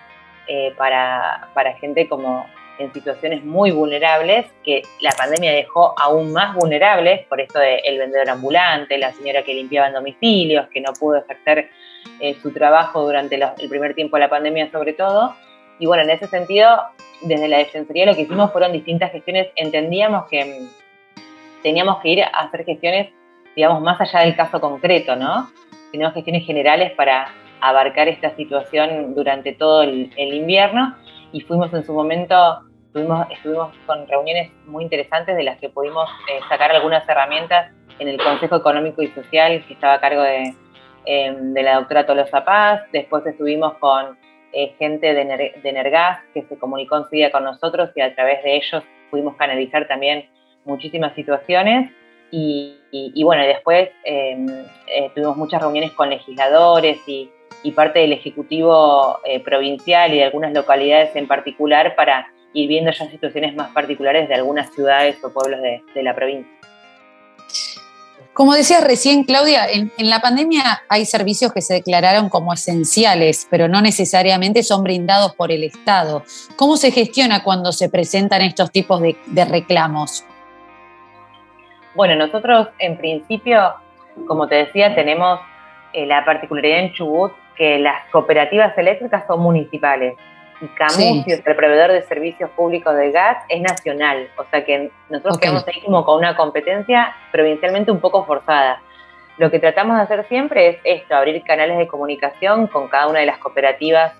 eh, 0.48 0.74
para, 0.78 1.50
para 1.54 1.74
gente 1.74 2.08
como 2.08 2.46
en 2.82 2.92
situaciones 2.94 3.44
muy 3.44 3.72
vulnerables 3.72 4.46
que 4.64 4.82
la 5.00 5.12
pandemia 5.12 5.52
dejó 5.52 5.94
aún 6.00 6.34
más 6.34 6.56
vulnerables, 6.56 7.26
por 7.28 7.40
esto 7.40 7.60
del 7.60 7.80
el 7.84 7.98
vendedor 8.00 8.30
ambulante, 8.30 8.98
la 8.98 9.14
señora 9.14 9.44
que 9.44 9.54
limpiaba 9.54 9.88
en 9.88 9.94
domicilios, 9.94 10.68
que 10.70 10.82
no 10.82 10.94
pudo 10.94 11.18
ejercer 11.18 11.70
eh, 12.20 12.36
su 12.42 12.52
trabajo 12.52 13.04
durante 13.04 13.36
el 13.36 13.70
primer 13.70 13.94
tiempo 13.94 14.18
de 14.18 14.22
la 14.22 14.30
pandemia 14.30 14.72
sobre 14.72 14.94
todo. 14.94 15.36
Y 15.80 15.86
bueno, 15.86 16.04
en 16.04 16.12
ese 16.12 16.28
sentido, 16.28 16.80
desde 17.22 17.48
la 17.48 17.58
Defensoría 17.58 18.06
lo 18.06 18.16
que 18.16 18.22
hicimos 18.22 18.52
fueron 18.52 18.72
distintas 18.72 19.12
gestiones. 19.12 19.48
Entendíamos 19.56 20.28
que 20.30 20.46
mm, 20.46 21.22
teníamos 21.64 22.02
que 22.02 22.10
ir 22.10 22.24
a 22.24 22.28
hacer 22.28 22.66
gestiones, 22.66 23.10
digamos, 23.56 23.82
más 23.82 24.00
allá 24.02 24.22
del 24.22 24.36
caso 24.36 24.60
concreto, 24.60 25.16
¿no? 25.16 25.50
Sino 25.92 26.12
gestiones 26.12 26.46
generales 26.46 26.92
para 26.92 27.34
abarcar 27.62 28.08
esta 28.08 28.36
situación 28.36 29.14
durante 29.16 29.54
todo 29.54 29.84
el, 29.84 30.12
invierno 30.18 30.96
y 31.32 31.42
fuimos 31.42 31.74
en 31.74 31.84
su 31.84 31.94
momento 31.94 32.36
estuvimos 33.30 33.74
con 33.86 34.06
reuniones 34.08 34.52
muy 34.66 34.84
interesantes 34.84 35.38
de 35.38 35.44
las 35.44 35.58
que 35.60 35.70
pudimos 35.70 36.10
eh, 36.30 36.42
sacar 36.50 36.72
algunas 36.72 37.08
herramientas 37.08 37.72
en 38.00 38.10
el 38.10 38.18
Consejo 38.18 38.58
Económico 38.58 39.02
y 39.02 39.08
Social 39.08 39.64
que 39.66 39.74
estaba 39.74 39.94
a 39.94 40.00
cargo 40.02 40.22
de, 40.24 40.54
em, 41.06 41.54
de 41.54 41.64
la 41.64 41.76
doctora 41.76 42.06
Tolosa 42.06 42.44
Paz. 42.44 42.82
Después 42.92 43.26
estuvimos 43.26 43.76
con 43.76 44.18
eh, 44.54 44.76
gente 44.78 45.14
de, 45.14 45.24
Nergas 45.72 46.20
que 46.34 46.42
se 46.44 46.58
comunicó 46.58 46.98
enseguida 46.98 47.32
con 47.32 47.46
nosotros 47.46 47.92
y 47.96 48.02
a 48.02 48.14
través 48.14 48.44
de 48.44 48.58
ellos 48.58 48.84
pudimos 49.10 49.36
canalizar 49.38 49.88
también 49.88 50.30
muchísimas 50.66 51.14
situaciones. 51.16 51.92
Y, 52.32 52.78
y, 52.92 53.24
bueno, 53.24 53.44
después 53.44 53.90
em, 54.06 54.48
eh, 54.88 55.12
tuvimos 55.14 55.36
muchas 55.36 55.62
reuniones 55.62 55.92
con 55.92 56.10
legisladores 56.10 56.98
y, 57.08 57.30
y 57.64 57.72
parte 57.72 58.00
del 58.00 58.14
Ejecutivo 58.14 59.20
provincial 59.46 60.14
y 60.14 60.18
de 60.18 60.24
algunas 60.26 60.54
localidades 60.54 61.16
en 61.16 61.28
particular 61.28 61.96
para 61.96 62.28
y 62.54 62.68
viendo 62.68 62.92
ya 62.92 63.10
situaciones 63.10 63.56
más 63.56 63.72
particulares 63.72 64.28
de 64.28 64.36
algunas 64.36 64.74
ciudades 64.74 65.18
o 65.24 65.32
pueblos 65.32 65.62
de, 65.62 66.04
la 66.04 66.16
provincia. 66.16 66.52
Como 68.34 68.54
decías 68.54 68.84
recién, 68.84 69.24
Claudia, 69.24 69.68
en, 69.70 69.92
la 69.98 70.20
pandemia 70.20 70.84
hay 70.90 71.06
servicios 71.06 71.52
que 71.54 71.62
se 71.62 71.76
declararon 71.76 72.30
como 72.30 72.54
esenciales, 72.54 73.48
pero 73.50 73.68
no 73.68 73.82
necesariamente 73.82 74.64
son 74.64 74.84
brindados 74.84 75.36
por 75.36 75.52
el 75.52 75.64
Estado. 75.64 76.24
¿Cómo 76.56 76.78
se 76.78 76.92
gestiona 76.92 77.44
cuando 77.44 77.72
se 77.72 77.90
presentan 77.90 78.42
estos 78.42 78.72
tipos 78.72 79.02
de, 79.02 79.46
reclamos? 79.46 80.26
Bueno, 81.94 82.16
nosotros 82.16 82.70
en 82.80 82.98
principio, 82.98 83.74
como 84.28 84.48
te 84.48 84.56
decía, 84.56 84.96
tenemos 84.96 85.40
eh, 85.92 86.06
la 86.06 86.24
particularidad 86.24 86.80
en 86.80 86.94
Chubut 86.94 87.34
que 87.56 87.80
las 87.80 88.06
cooperativas 88.12 88.78
eléctricas 88.78 89.26
son 89.28 89.42
municipales 89.42 90.16
y 90.62 90.68
Camusios, 90.68 91.42
el 91.44 91.56
proveedor 91.56 91.92
de 91.92 92.04
servicios 92.04 92.50
públicos 92.52 92.96
de 92.96 93.12
gas, 93.12 93.44
es 93.50 93.62
nacional. 93.62 94.30
O 94.38 94.46
sea 94.52 94.64
que 94.64 94.92
nosotros 95.10 95.40
quedamos 95.40 95.68
ahí 95.68 95.82
como 95.82 96.06
con 96.06 96.20
una 96.20 96.36
competencia 96.36 97.16
provincialmente 97.32 97.92
un 97.92 98.00
poco 98.00 98.26
forzada. 98.26 98.80
Lo 99.38 99.50
que 99.50 99.60
tratamos 99.60 99.98
de 99.98 100.04
hacer 100.04 100.28
siempre 100.28 100.70
es 100.70 100.78
esto, 100.84 101.16
abrir 101.16 101.42
canales 101.44 101.80
de 101.80 101.88
comunicación 101.88 102.68
con 102.68 102.90
cada 102.90 103.08
una 103.08 103.20
de 103.20 103.26
las 103.26 103.40
cooperativas 103.40 104.14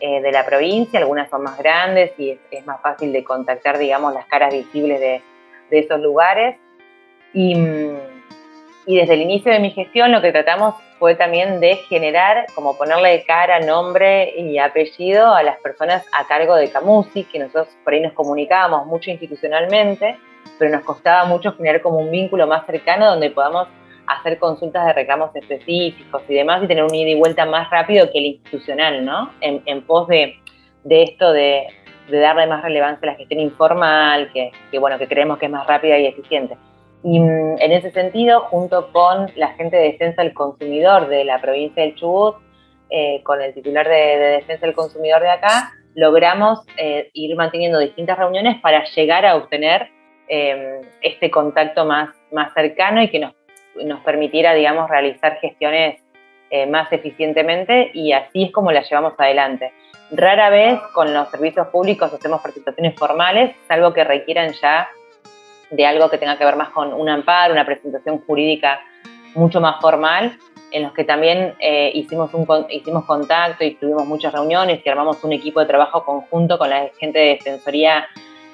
eh, 0.00 0.20
de 0.20 0.32
la 0.32 0.44
provincia. 0.44 1.00
Algunas 1.00 1.30
son 1.30 1.42
más 1.42 1.56
grandes 1.56 2.12
y 2.18 2.38
es, 2.50 2.66
más 2.66 2.80
fácil 2.82 3.10
de 3.12 3.24
contactar, 3.24 3.78
digamos, 3.78 4.12
las 4.12 4.26
caras 4.26 4.52
visibles 4.52 5.00
de, 5.00 5.22
de 5.70 5.78
esos 5.78 5.98
lugares. 6.00 6.56
Y 7.32 7.54
mm, 7.54 8.15
y 8.86 8.96
desde 8.96 9.14
el 9.14 9.22
inicio 9.22 9.52
de 9.52 9.58
mi 9.58 9.70
gestión 9.70 10.12
lo 10.12 10.22
que 10.22 10.32
tratamos 10.32 10.76
fue 10.98 11.14
también 11.14 11.60
de 11.60 11.76
generar, 11.76 12.46
como 12.54 12.78
ponerle 12.78 13.24
cara, 13.26 13.60
nombre 13.60 14.32
y 14.36 14.58
apellido 14.58 15.34
a 15.34 15.42
las 15.42 15.58
personas 15.58 16.06
a 16.16 16.26
cargo 16.26 16.54
de 16.54 16.70
Camusi, 16.70 17.24
que 17.24 17.38
nosotros 17.38 17.76
por 17.84 17.92
ahí 17.92 18.00
nos 18.00 18.12
comunicábamos 18.12 18.86
mucho 18.86 19.10
institucionalmente, 19.10 20.16
pero 20.58 20.70
nos 20.70 20.84
costaba 20.84 21.24
mucho 21.26 21.52
generar 21.52 21.82
como 21.82 21.98
un 21.98 22.10
vínculo 22.10 22.46
más 22.46 22.64
cercano 22.64 23.06
donde 23.06 23.30
podamos 23.30 23.68
hacer 24.06 24.38
consultas 24.38 24.86
de 24.86 24.92
reclamos 24.92 25.34
específicos 25.34 26.22
y 26.28 26.34
demás 26.34 26.62
y 26.62 26.68
tener 26.68 26.84
un 26.84 26.94
ida 26.94 27.10
y 27.10 27.14
vuelta 27.14 27.44
más 27.44 27.68
rápido 27.70 28.10
que 28.10 28.18
el 28.18 28.26
institucional, 28.26 29.04
¿no? 29.04 29.32
En, 29.40 29.82
pos 29.82 30.06
de, 30.08 30.36
esto 30.88 31.32
de, 31.32 31.66
darle 32.08 32.46
más 32.46 32.62
relevancia 32.62 33.08
a 33.08 33.12
la 33.12 33.18
gestión 33.18 33.40
informal, 33.40 34.30
que, 34.32 34.78
bueno, 34.78 34.96
que 34.98 35.08
creemos 35.08 35.38
que 35.38 35.46
es 35.46 35.52
más 35.52 35.66
rápida 35.66 35.98
y 35.98 36.06
eficiente. 36.06 36.56
Y 37.06 37.20
mm, 37.20 37.60
en 37.60 37.70
ese 37.70 37.92
sentido, 37.92 38.40
junto 38.40 38.90
con 38.90 39.30
la 39.36 39.50
gente 39.54 39.76
de 39.76 39.92
defensa 39.92 40.22
del 40.22 40.34
consumidor 40.34 41.06
de 41.06 41.24
la 41.24 41.40
provincia 41.40 41.84
del 41.84 41.94
Chubut, 41.94 42.34
eh, 42.90 43.22
con 43.22 43.40
el 43.40 43.54
titular 43.54 43.88
de, 43.88 43.94
defensa 44.40 44.66
del 44.66 44.74
consumidor 44.74 45.22
de 45.22 45.30
acá, 45.30 45.70
logramos 45.94 46.66
eh, 46.76 47.10
ir 47.12 47.36
manteniendo 47.36 47.78
distintas 47.78 48.18
reuniones 48.18 48.60
para 48.60 48.84
llegar 48.86 49.24
a 49.24 49.36
obtener 49.36 49.88
em, 50.26 50.80
este 51.00 51.30
contacto 51.30 51.84
más, 51.84 52.10
más 52.32 52.52
cercano 52.54 53.00
y 53.00 53.08
que 53.08 53.20
nos, 53.20 53.34
nos 53.84 54.00
permitiera, 54.00 54.52
digamos, 54.54 54.90
realizar 54.90 55.38
gestiones 55.38 56.02
eh, 56.50 56.66
más 56.66 56.92
eficientemente 56.92 57.92
y 57.94 58.12
así 58.12 58.46
es 58.46 58.52
como 58.52 58.72
las 58.72 58.90
llevamos 58.90 59.12
adelante. 59.16 59.72
Rara 60.10 60.50
vez 60.50 60.80
con 60.92 61.14
los 61.14 61.28
servicios 61.30 61.68
públicos 61.68 62.12
hacemos 62.12 62.42
presentaciones 62.42 62.96
formales, 62.96 63.54
salvo 63.68 63.92
que 63.92 64.02
requieran 64.02 64.52
ya 64.60 64.88
de 65.70 65.86
algo 65.86 66.10
que 66.10 66.18
tenga 66.18 66.38
que 66.38 66.44
ver 66.44 66.56
más 66.56 66.70
con 66.70 66.92
un 66.92 67.08
amparo, 67.08 67.52
una 67.52 67.66
presentación 67.66 68.22
jurídica 68.26 68.80
mucho 69.34 69.60
más 69.60 69.80
formal, 69.80 70.38
en 70.72 70.82
los 70.82 70.92
que 70.92 71.04
también 71.04 71.54
eh, 71.58 71.90
hicimos, 71.94 72.32
un, 72.34 72.46
hicimos 72.70 73.04
contacto 73.04 73.64
y 73.64 73.74
tuvimos 73.74 74.06
muchas 74.06 74.32
reuniones 74.32 74.80
y 74.84 74.88
armamos 74.88 75.22
un 75.22 75.32
equipo 75.32 75.60
de 75.60 75.66
trabajo 75.66 76.04
conjunto 76.04 76.58
con 76.58 76.70
la 76.70 76.90
gente 76.98 77.18
de 77.18 77.26
Defensoría, 77.36 78.06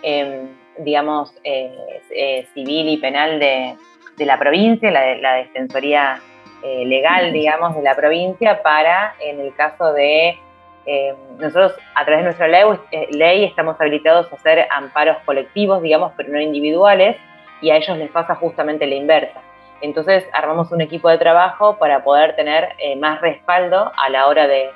em, 0.02 0.48
digamos, 0.78 1.34
eh, 1.44 1.72
eh, 2.10 2.46
civil 2.54 2.88
y 2.88 2.96
penal 2.98 3.38
de, 3.38 3.76
la 4.18 4.38
provincia, 4.38 4.90
la, 4.90 5.16
la 5.16 5.34
Defensoría 5.34 6.20
legal, 6.62 7.32
digamos, 7.32 7.74
de 7.74 7.82
la 7.82 7.96
provincia, 7.96 8.62
para, 8.62 9.16
en 9.18 9.40
el 9.40 9.52
caso 9.52 9.92
de 9.92 10.38
eh, 10.86 11.14
nosotros 11.38 11.74
a 11.94 12.04
través 12.04 12.20
de 12.20 12.24
nuestra 12.24 12.48
eh, 12.90 13.08
ley, 13.12 13.44
estamos 13.44 13.80
habilitados 13.80 14.32
a 14.32 14.36
hacer 14.36 14.66
amparos 14.70 15.18
colectivos, 15.24 15.82
digamos, 15.82 16.12
pero 16.16 16.32
no 16.32 16.40
individuales, 16.40 17.16
y 17.60 17.70
a 17.70 17.76
ellos 17.76 17.96
les 17.98 18.10
pasa 18.10 18.34
justamente 18.34 18.86
la 18.86 18.96
inversa. 18.96 19.40
Entonces 19.80 20.24
armamos 20.32 20.70
un 20.72 20.80
equipo 20.80 21.08
de 21.08 21.18
trabajo 21.18 21.78
para 21.78 22.02
poder 22.02 22.34
tener 22.36 22.70
eh, 22.78 22.96
más 22.96 23.20
respaldo 23.20 23.92
a 23.96 24.08
la 24.10 24.26
hora 24.26 24.46
de, 24.46 24.70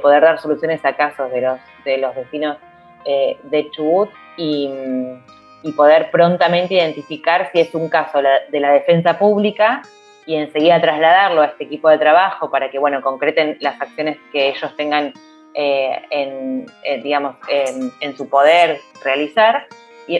poder 0.00 0.22
dar 0.22 0.38
soluciones 0.38 0.84
a 0.84 0.94
casos 0.94 1.32
de 1.32 1.40
los, 1.40 1.58
de 1.84 1.98
los 1.98 2.14
vecinos 2.14 2.58
de 3.04 3.68
Chubut 3.72 4.08
y, 4.36 4.70
y, 5.62 5.72
poder 5.72 6.10
prontamente 6.10 6.74
identificar 6.74 7.50
si 7.50 7.60
es 7.60 7.74
un 7.74 7.88
caso 7.88 8.22
de 8.22 8.60
la 8.60 8.70
defensa 8.70 9.18
pública 9.18 9.82
y 10.26 10.36
enseguida 10.36 10.80
trasladarlo 10.80 11.42
a 11.42 11.46
este 11.46 11.64
equipo 11.64 11.88
de 11.88 11.98
trabajo 11.98 12.50
para 12.50 12.70
que, 12.70 12.78
bueno, 12.78 13.02
concreten 13.02 13.56
las 13.60 13.80
acciones 13.80 14.16
que 14.32 14.48
ellos 14.48 14.74
tengan 14.76 15.12
eh, 15.54 16.02
en, 16.10 16.66
eh, 16.84 17.00
digamos, 17.02 17.36
en, 17.48 18.16
su 18.16 18.28
poder 18.28 18.80
realizar, 19.04 19.66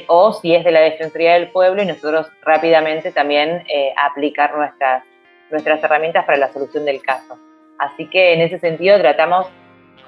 o 0.06 0.32
si 0.32 0.54
es 0.54 0.64
de 0.64 0.70
la 0.70 0.80
Defensoría 0.80 1.34
del 1.34 1.50
Pueblo 1.50 1.82
y 1.82 1.86
nosotros 1.86 2.28
rápidamente 2.42 3.12
también 3.12 3.64
eh, 3.68 3.92
aplicar 4.00 4.56
nuestras, 4.56 5.04
nuestras 5.50 5.82
herramientas 5.82 6.24
para 6.24 6.38
la 6.38 6.52
solución 6.52 6.84
del 6.84 7.02
caso. 7.02 7.38
Así 7.78 8.08
que 8.08 8.34
en 8.34 8.42
ese 8.42 8.58
sentido 8.60 8.98
tratamos 9.00 9.48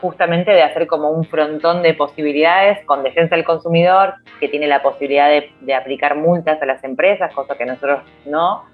justamente 0.00 0.50
de 0.50 0.62
hacer 0.62 0.86
como 0.86 1.10
un 1.10 1.24
frontón 1.24 1.82
de 1.82 1.94
posibilidades 1.94 2.84
con 2.84 3.02
defensa 3.02 3.34
del 3.34 3.44
consumidor, 3.44 4.14
que 4.40 4.48
tiene 4.48 4.66
la 4.66 4.82
posibilidad 4.82 5.28
de, 5.28 5.74
aplicar 5.74 6.16
multas 6.16 6.60
a 6.60 6.66
las 6.66 6.84
empresas, 6.84 7.32
cosa 7.34 7.56
que 7.56 7.66
nosotros 7.66 8.00
no, 8.24 8.64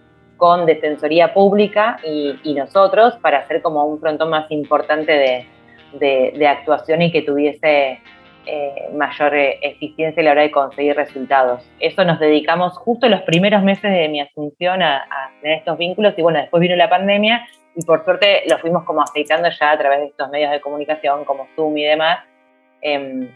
con 0.42 0.66
Defensoría 0.66 1.32
Pública 1.32 1.99
y, 2.02 2.52
nosotros 2.54 3.14
para 3.22 3.38
hacer 3.38 3.62
como 3.62 3.84
un 3.84 4.00
frontón 4.00 4.30
más 4.30 4.50
importante 4.50 5.46
de, 5.92 6.46
actuación 6.49 7.00
y 7.00 7.12
que 7.12 7.22
tuviese 7.22 8.00
eh, 8.46 8.88
mayor 8.92 9.37
eh, 9.37 9.61
eficiencia 9.62 10.20
a 10.20 10.25
la 10.25 10.32
hora 10.32 10.42
de 10.42 10.50
conseguir 10.50 10.96
resultados. 10.96 11.62
Eso 11.78 12.04
nos 12.04 12.18
dedicamos 12.18 12.76
justo 12.76 13.08
los 13.08 13.22
primeros 13.22 13.62
meses 13.62 13.88
de 13.88 14.08
mi 14.08 14.20
asunción 14.20 14.82
a, 14.82 14.96
a 14.96 15.30
tener 15.40 15.58
estos 15.58 15.78
vínculos 15.78 16.14
y 16.16 16.22
bueno, 16.22 16.40
después 16.40 16.61
vino 16.61 16.75
la 16.75 16.90
pandemia 16.90 17.46
y 17.76 17.84
por 17.84 18.04
suerte 18.04 18.42
lo 18.49 18.58
fuimos 18.58 18.82
como 18.82 19.00
aceitando 19.00 19.49
ya 19.49 19.70
a 19.70 19.78
través 19.78 20.00
de 20.00 20.06
estos 20.06 20.28
medios 20.28 20.50
de 20.50 20.61
comunicación 20.61 21.25
como 21.25 21.46
Zoom 21.54 21.78
y 21.78 21.84
demás 21.84 22.18
em, 22.80 23.28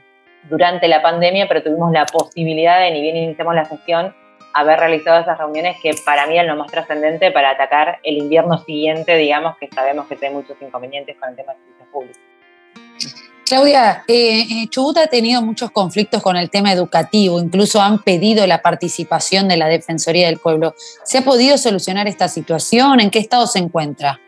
durante 0.51 0.89
la 0.89 1.03
pandemia, 1.03 1.47
pero 1.47 1.63
tuvimos 1.63 1.93
la 1.93 2.05
posibilidad 2.05 2.81
de, 2.81 2.91
ni 2.91 3.01
bien 3.01 3.17
iniciamos 3.17 3.55
la 3.55 3.65
gestión, 3.65 4.13
haber 4.57 4.79
realizado 4.79 5.21
esas 5.21 5.37
reuniones 5.37 5.77
que 5.83 5.95
para 6.03 6.27
mí 6.27 6.35
eran 6.35 6.47
lo 6.47 6.57
más 6.57 6.71
trascendente 6.71 7.31
para 7.31 7.51
atacar 7.51 7.99
el 8.03 8.17
invierno 8.17 8.57
siguiente, 8.59 9.15
digamos, 9.15 9.57
que 9.59 9.69
sabemos 9.69 10.07
que 10.07 10.17
tiene 10.17 10.35
muchos 10.35 10.57
inconvenientes 10.63 11.15
con 11.19 11.29
el 11.29 11.37
tema 11.37 11.53
de 11.53 11.59
servicios 11.59 11.89
públicos. 11.93 12.23
Claudia, 13.45 14.03
eh, 14.09 14.41
eh, 14.41 14.69
Chubut 14.71 14.97
ha 14.97 15.07
tenido 15.09 15.43
muchos 15.43 15.71
conflictos 15.71 16.23
con 16.23 16.37
el 16.37 16.49
tema 16.49 16.73
educativo, 16.73 17.39
incluso 17.39 17.83
han 17.83 18.03
pedido 18.03 18.47
la 18.47 18.63
participación 18.63 19.47
de 19.47 19.59
la 19.59 19.69
Defensoría 19.69 20.27
del 20.27 20.39
Pueblo. 20.39 20.75
¿Se 21.05 21.19
ha 21.19 21.23
podido 21.23 21.59
solucionar 21.59 22.09
esta 22.09 22.27
situación? 22.27 22.99
¿En 22.99 23.11
qué 23.11 23.19
estado 23.19 23.47
se 23.47 23.59
encuentra? 23.59 24.19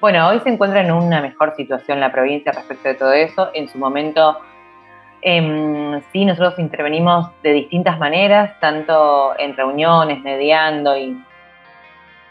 Bueno, 0.00 0.28
hoy 0.28 0.40
se 0.40 0.50
encuentra 0.50 0.80
en 0.80 0.90
una 0.90 1.22
mejor 1.22 1.54
situación 1.56 2.00
la 2.00 2.10
provincia 2.10 2.52
respecto 2.52 2.88
de 2.88 2.94
todo 2.94 3.12
eso. 3.12 3.50
En 3.54 3.68
su 3.68 3.78
momento, 3.78 4.38
em, 5.24 6.00
sí, 6.12 6.24
nosotros 6.24 6.58
intervenimos 6.58 7.30
de 7.42 7.52
distintas 7.52 7.98
maneras, 7.98 8.58
tanto 8.60 9.34
en 9.38 9.56
reuniones, 9.56 10.22
mediando 10.22 10.96
y, 10.96 11.20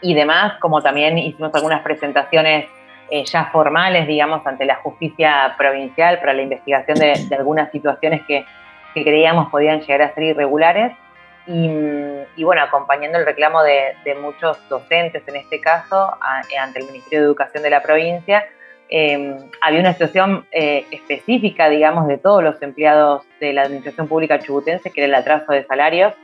y 0.00 0.14
demás, 0.14 0.54
como 0.60 0.80
también 0.80 1.18
hicimos 1.18 1.54
algunas 1.54 1.82
presentaciones 1.82 2.66
eh, 3.10 3.24
ya 3.24 3.46
formales, 3.46 4.06
digamos, 4.06 4.46
ante 4.46 4.64
la 4.64 4.76
justicia 4.76 5.54
provincial 5.58 6.18
para 6.20 6.32
la 6.32 6.42
investigación 6.42 6.98
de, 6.98 7.36
algunas 7.36 7.70
situaciones 7.70 8.22
que, 8.26 8.46
que 8.94 9.02
creíamos 9.02 9.50
podían 9.50 9.80
llegar 9.80 10.02
a 10.02 10.14
ser 10.14 10.24
irregulares. 10.24 10.92
Y, 11.46 12.42
bueno, 12.42 12.62
acompañando 12.62 13.18
el 13.18 13.26
reclamo 13.26 13.62
de, 13.62 13.94
muchos 14.20 14.66
docentes 14.70 15.22
en 15.28 15.36
este 15.36 15.60
caso 15.60 16.16
ante 16.58 16.78
el 16.78 16.86
Ministerio 16.86 17.20
de 17.20 17.26
Educación 17.26 17.62
de 17.62 17.70
la 17.70 17.82
provincia, 17.82 18.46
em, 18.88 19.36
había 19.60 19.80
una 19.80 19.92
situación 19.92 20.46
eh, 20.52 20.86
específica, 20.90 21.68
digamos, 21.68 22.06
de 22.06 22.18
todos 22.18 22.42
los 22.42 22.60
empleados 22.62 23.22
de 23.40 23.52
la 23.52 23.62
Administración 23.62 24.08
Pública 24.08 24.38
chubutense, 24.38 24.90
que 24.90 25.02
era 25.02 25.08
el 25.08 25.14
atraso 25.14 25.52
de 25.52 25.64
salarios. 25.64 26.14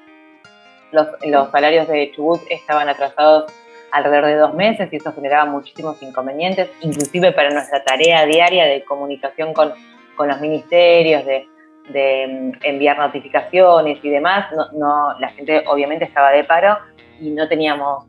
Los, 0.92 1.50
salarios 1.50 1.86
de 1.88 2.10
Chubut 2.12 2.40
estaban 2.50 2.88
atrasados 2.88 3.52
alrededor 3.92 4.26
de 4.26 4.36
dos 4.36 4.54
meses 4.54 4.88
y 4.92 4.96
eso 4.96 5.12
generaba 5.12 5.44
muchísimos 5.44 6.02
inconvenientes, 6.02 6.68
inclusive 6.80 7.32
para 7.32 7.50
nuestra 7.50 7.82
tarea 7.84 8.24
diaria 8.26 8.66
de 8.66 8.84
comunicación 8.84 9.52
con, 9.52 9.72
con 10.16 10.28
los 10.28 10.40
ministerios, 10.40 11.24
de, 11.24 11.46
de 11.88 12.26
mm, 12.26 12.52
enviar 12.62 12.98
notificaciones 12.98 13.98
y 14.02 14.10
demás, 14.10 14.52
no, 14.72 15.18
la 15.18 15.28
gente 15.30 15.64
obviamente 15.66 16.04
estaba 16.04 16.30
de 16.30 16.44
paro 16.44 16.78
y 17.20 17.30
no 17.30 17.48
teníamos 17.48 18.06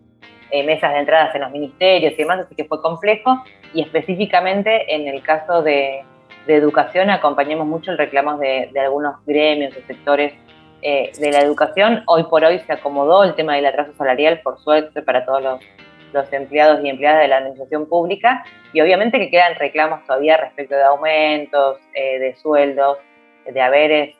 eh, 0.51 0.63
mesas 0.63 0.91
de 0.91 0.99
entradas 0.99 1.33
en 1.33 1.41
los 1.41 1.51
ministerios 1.51 2.13
y 2.13 2.17
demás, 2.17 2.39
así 2.39 2.55
que 2.55 2.65
fue 2.65 2.81
complejo. 2.81 3.43
Y 3.73 3.81
específicamente 3.81 4.93
en 4.93 5.07
el 5.07 5.21
caso 5.23 5.61
de, 5.63 6.03
educación 6.47 7.09
acompañamos 7.09 7.65
mucho 7.65 7.91
el 7.91 7.97
reclamo 7.97 8.37
de, 8.37 8.69
algunos 8.77 9.23
gremios 9.25 9.73
o 9.77 9.87
sectores 9.87 10.33
eh, 10.81 11.11
de 11.17 11.31
la 11.31 11.39
educación. 11.39 12.03
Hoy 12.07 12.23
por 12.23 12.43
hoy 12.43 12.59
se 12.59 12.73
acomodó 12.73 13.23
el 13.23 13.35
tema 13.35 13.55
del 13.55 13.67
atraso 13.67 13.93
salarial, 13.97 14.41
por 14.41 14.59
suerte, 14.59 15.01
para 15.01 15.25
todos 15.25 15.41
los, 15.41 16.33
empleados 16.33 16.83
y 16.83 16.89
empleadas 16.89 17.21
de 17.21 17.27
la 17.29 17.37
administración 17.37 17.87
pública. 17.87 18.43
Y 18.73 18.81
obviamente 18.81 19.17
que 19.19 19.29
quedan 19.29 19.55
reclamos 19.55 20.05
todavía 20.05 20.35
respecto 20.35 20.75
de 20.75 20.83
aumentos, 20.83 21.77
eh, 21.93 22.19
de 22.19 22.35
sueldos, 22.35 22.97
de 23.45 23.61
haberes 23.61 24.15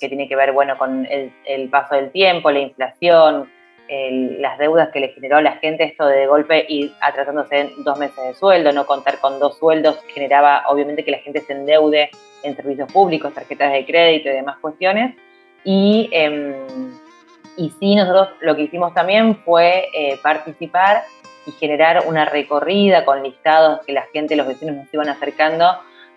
que 0.00 0.08
tiene 0.08 0.28
que 0.28 0.36
ver 0.36 0.52
bueno, 0.52 0.76
con 0.76 1.06
el, 1.06 1.68
paso 1.70 1.94
del 1.94 2.10
tiempo, 2.10 2.50
la 2.50 2.58
inflación, 2.58 3.48
las 3.88 4.58
deudas 4.58 4.90
que 4.90 5.00
le 5.00 5.08
generó 5.08 5.36
a 5.36 5.42
la 5.42 5.52
gente, 5.56 5.84
esto 5.84 6.06
de, 6.06 6.26
golpe 6.26 6.64
y 6.68 6.88
tratándose 7.14 7.54
de 7.56 7.72
dos 7.78 7.98
meses 7.98 8.24
de 8.24 8.34
sueldo, 8.34 8.72
no 8.72 8.86
contar 8.86 9.18
con 9.18 9.38
dos 9.38 9.58
sueldos, 9.58 9.98
generaba 10.14 10.64
obviamente 10.68 11.04
que 11.04 11.10
la 11.10 11.18
gente 11.18 11.40
se 11.40 11.52
endeude 11.52 12.10
en 12.42 12.56
servicios 12.56 12.90
públicos, 12.92 13.34
tarjetas 13.34 13.72
de 13.72 13.84
crédito 13.84 14.30
y 14.30 14.32
demás 14.32 14.58
cuestiones. 14.60 15.14
Y, 15.64 16.08
eh, 16.12 16.56
y 17.56 17.70
sí, 17.78 17.94
nosotros 17.94 18.30
lo 18.40 18.56
que 18.56 18.62
hicimos 18.62 18.94
también 18.94 19.36
fue 19.36 19.88
eh, 19.94 20.18
participar 20.22 21.02
y 21.46 21.52
generar 21.52 22.04
una 22.06 22.24
recorrida 22.24 23.04
con 23.04 23.22
listados 23.22 23.84
que 23.84 23.92
la 23.92 24.02
gente, 24.12 24.36
los 24.36 24.46
vecinos 24.46 24.76
nos 24.76 24.94
iban 24.94 25.08
acercando 25.08 25.66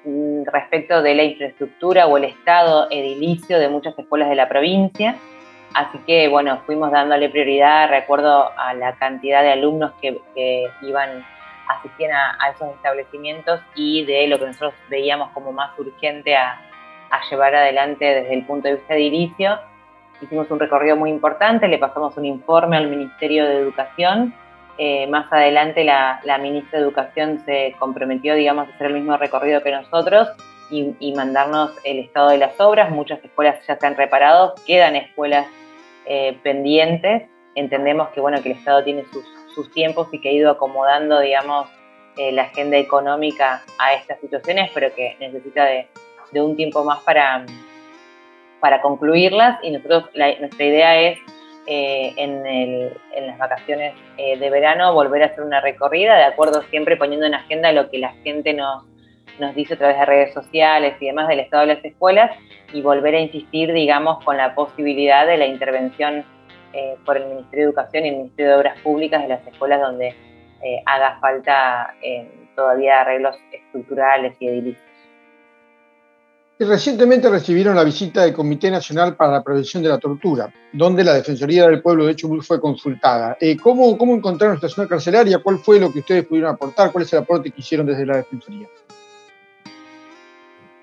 Mm, 0.06 0.44
respecto 0.46 1.02
de 1.02 1.16
la 1.16 1.24
infraestructura 1.24 2.06
o 2.06 2.18
el 2.18 2.26
estado 2.26 2.88
edilicio 2.92 3.58
de 3.58 3.70
muchas 3.70 3.98
escuelas 3.98 4.30
de 4.30 4.36
la 4.36 4.48
provincia. 4.48 5.16
Así 5.74 5.98
que, 6.06 6.28
bueno, 6.30 6.62
fuimos 6.66 6.92
dándole 6.92 7.30
prioridad, 7.30 7.90
recuerdo, 7.90 8.52
a 8.58 8.74
la 8.74 8.96
cantidad 8.96 9.42
de 9.42 9.52
alumnos 9.52 9.92
que, 10.02 10.22
iban, 10.82 11.26
asistían 11.68 12.12
a, 12.14 12.50
esos 12.50 12.74
establecimientos 12.76 13.60
y 13.76 14.06
de 14.06 14.28
lo 14.28 14.40
que 14.40 14.46
nosotros 14.46 14.74
veíamos 14.90 15.32
como 15.32 15.52
más 15.52 15.78
urgente 15.78 16.36
a, 16.36 16.62
llevar 17.30 17.56
adelante 17.56 18.04
desde 18.04 18.34
el 18.34 18.46
punto 18.46 18.68
de 18.68 18.76
vista 18.76 18.94
edilicio. 18.94 19.58
Hicimos 20.22 20.52
un 20.52 20.60
recorrido 20.60 20.98
muy 20.98 21.10
importante, 21.10 21.68
le 21.68 21.78
pasamos 21.78 22.18
un 22.18 22.26
informe 22.26 22.76
al 22.76 22.90
Ministerio 22.90 23.46
de 23.46 23.58
Educación 23.58 24.34
eh, 24.78 25.08
más 25.08 25.32
adelante 25.32 25.86
la, 25.86 26.20
ministra 26.42 26.80
de 26.80 26.86
Educación 26.86 27.42
se 27.46 27.76
comprometió, 27.80 28.36
digamos, 28.36 28.68
a 28.68 28.72
hacer 28.72 28.88
el 28.88 28.94
mismo 28.94 29.16
recorrido 29.16 29.64
que 29.64 29.72
nosotros 29.72 30.28
y, 30.70 31.14
mandarnos 31.14 31.72
el 31.84 32.00
estado 32.00 32.30
de 32.30 32.38
las 32.38 32.60
obras. 32.60 32.92
Muchas 32.92 33.24
escuelas 33.24 33.66
ya 33.68 33.78
se 33.78 33.86
han 33.86 33.96
reparado, 33.96 34.56
quedan 34.66 34.96
escuelas 34.96 35.48
eh, 36.06 36.38
pendientes. 36.44 37.24
Entendemos 37.56 38.10
que, 38.10 38.20
bueno, 38.20 38.42
que 38.42 38.52
el 38.52 38.58
Estado 38.58 38.84
tiene 38.84 39.04
sus, 39.12 39.72
tiempos 39.74 40.10
y 40.12 40.20
que 40.20 40.28
ha 40.28 40.32
ido 40.34 40.52
acomodando, 40.52 41.22
digamos, 41.22 41.70
eh, 42.18 42.34
la 42.34 42.44
agenda 42.44 42.76
económica 42.76 43.64
a 43.80 43.94
estas 43.94 44.20
situaciones, 44.20 44.70
pero 44.74 44.94
que 44.94 45.16
necesita 45.18 45.64
de, 45.64 45.88
un 46.34 46.58
tiempo 46.58 46.84
más 46.84 47.02
para, 47.04 47.46
para 48.60 48.82
concluirlas. 48.82 49.58
Y 49.64 49.72
nosotros, 49.72 50.10
nuestra 50.14 50.66
idea 50.66 51.00
es 51.00 51.20
eh, 51.68 52.14
en, 52.18 53.26
las 53.26 53.38
vacaciones 53.40 53.96
eh, 54.18 54.38
de 54.38 54.50
verano 54.52 54.94
volver 54.94 55.24
a 55.24 55.26
hacer 55.28 55.44
una 55.44 55.62
recorrida, 55.62 56.16
de 56.16 56.26
acuerdo 56.26 56.62
siempre 56.70 56.96
poniendo 56.96 57.26
en 57.26 57.34
agenda 57.34 57.72
lo 57.72 57.90
que 57.90 57.98
la 57.98 58.12
gente 58.24 58.54
nos, 58.54 58.84
nos 59.40 59.56
dice 59.56 59.76
a 59.76 59.78
través 59.78 59.98
de 60.00 60.06
redes 60.06 60.34
sociales 60.34 60.96
y 61.00 61.08
demás 61.08 61.28
del 61.28 61.40
estado 61.40 61.68
de 61.68 61.76
las 61.76 61.86
escuelas 61.86 62.32
y 62.74 62.82
volver 62.82 63.16
a 63.16 63.20
insistir, 63.20 63.72
digamos, 63.74 64.24
con 64.24 64.38
la 64.38 64.56
posibilidad 64.56 65.26
de 65.28 65.38
la 65.38 65.46
intervención 65.46 66.26
eh, 66.74 66.96
por 67.06 67.18
el 67.18 67.28
Ministerio 67.28 67.66
de 67.66 67.70
Educación 67.72 68.06
y 68.06 68.10
el 68.10 68.16
Ministerio 68.16 68.52
de 68.52 68.58
Obras 68.58 68.80
Públicas 68.82 69.22
de 69.22 69.28
las 69.30 69.48
escuelas 69.48 69.82
donde 69.82 70.16
haga 70.88 71.20
falta 71.20 71.94
todavía 72.56 73.02
arreglos 73.02 73.36
estructurales 73.52 74.36
y 74.40 74.48
edilicios. 74.48 74.96
Recientemente 76.58 77.30
recibieron 77.30 77.76
la 77.76 77.84
visita 77.84 78.24
del 78.24 78.34
Comité 78.34 78.72
Nacional 78.72 79.18
para 79.18 79.34
la 79.34 79.44
Prevención 79.44 79.84
de 79.84 79.90
la 79.90 79.98
Tortura, 79.98 80.54
donde 80.72 81.04
la 81.04 81.14
Defensoría 81.14 81.68
del 81.68 81.82
Pueblo 81.82 82.06
de 82.06 82.16
Chubut 82.16 82.44
fue 82.44 82.62
consultada. 82.62 83.36
Eh, 83.42 83.58
¿cómo, 83.58 83.98
¿Cómo 83.98 84.16
encontraron 84.16 84.56
esta 84.56 84.70
zona 84.70 84.88
carcelaria? 84.88 85.40
¿Cuál 85.40 85.60
fue 85.60 85.82
lo 85.82 85.92
que 85.92 86.00
ustedes 86.00 86.26
pudieron 86.26 86.54
aportar? 86.54 86.94
¿Cuál 86.94 87.04
es 87.04 87.12
el 87.12 87.20
aporte 87.20 87.52
que 87.52 87.60
hicieron 87.60 87.86
desde 87.86 88.06
la 88.06 88.18
Defensoría? 88.18 88.70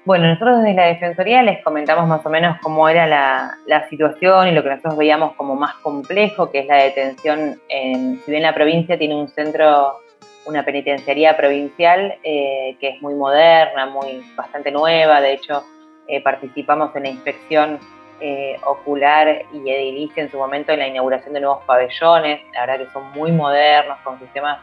Bueno, 0.04 0.26
nosotros 0.26 0.58
desde 0.58 0.74
la 0.74 0.86
Defensoría 0.86 1.42
les 1.44 1.62
comentamos 1.62 2.08
más 2.08 2.26
o 2.26 2.28
menos 2.28 2.58
cómo 2.60 2.88
era 2.88 3.06
la, 3.06 3.88
situación 3.88 4.48
y 4.48 4.52
lo 4.52 4.62
que 4.62 4.70
nosotros 4.70 4.96
veíamos 4.96 5.34
como 5.34 5.54
más 5.54 5.74
complejo, 5.76 6.50
que 6.50 6.60
es 6.60 6.66
la 6.66 6.76
detención 6.76 7.60
en, 7.68 8.20
si 8.24 8.30
bien 8.30 8.42
la 8.42 8.54
provincia 8.54 8.98
tiene 8.98 9.14
un 9.14 9.28
centro 9.28 10.00
una 10.44 10.64
penitenciaría 10.64 11.36
provincial 11.36 12.18
eh, 12.24 12.76
que 12.80 12.88
es 12.90 13.02
muy 13.02 13.14
moderna, 13.14 13.86
muy 13.86 14.24
bastante 14.34 14.72
nueva. 14.72 15.20
De 15.20 15.34
hecho, 15.34 15.64
eh, 16.08 16.20
participamos 16.20 16.94
en 16.96 17.04
la 17.04 17.08
inspección 17.10 17.78
eh, 18.20 18.56
ocular 18.64 19.44
y 19.52 19.70
edilicia 19.70 20.22
en 20.22 20.30
su 20.30 20.38
momento 20.38 20.72
en 20.72 20.80
la 20.80 20.88
inauguración 20.88 21.34
de 21.34 21.40
nuevos 21.40 21.64
pabellones, 21.64 22.40
la 22.52 22.66
verdad 22.66 22.84
que 22.84 22.92
son 22.92 23.10
muy 23.12 23.32
modernos, 23.32 23.98
con 24.04 24.18
sistemas 24.18 24.58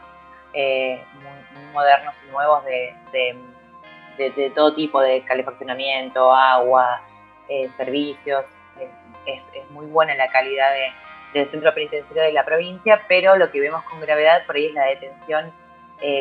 muy, 0.52 1.72
modernos 1.72 2.14
y 2.26 2.30
nuevos 2.30 2.64
de, 2.64 3.36
todo 4.54 4.74
tipo 4.74 5.00
de 5.00 5.22
calefaccionamiento, 5.22 6.32
agua, 6.32 7.02
eh, 7.48 7.68
servicios. 7.76 8.44
Es, 9.26 9.40
muy 9.70 9.86
buena 9.86 10.14
la 10.16 10.28
calidad 10.30 10.70
del 11.32 11.48
centro 11.50 11.72
penitenciario 11.72 12.22
de 12.24 12.32
la 12.32 12.44
provincia, 12.44 13.02
pero 13.06 13.36
lo 13.36 13.50
que 13.52 13.60
vemos 13.60 13.84
con 13.84 14.00
gravedad 14.00 14.44
por 14.46 14.56
ahí 14.56 14.66
es 14.66 14.74
la 14.74 14.86
detención 14.86 15.52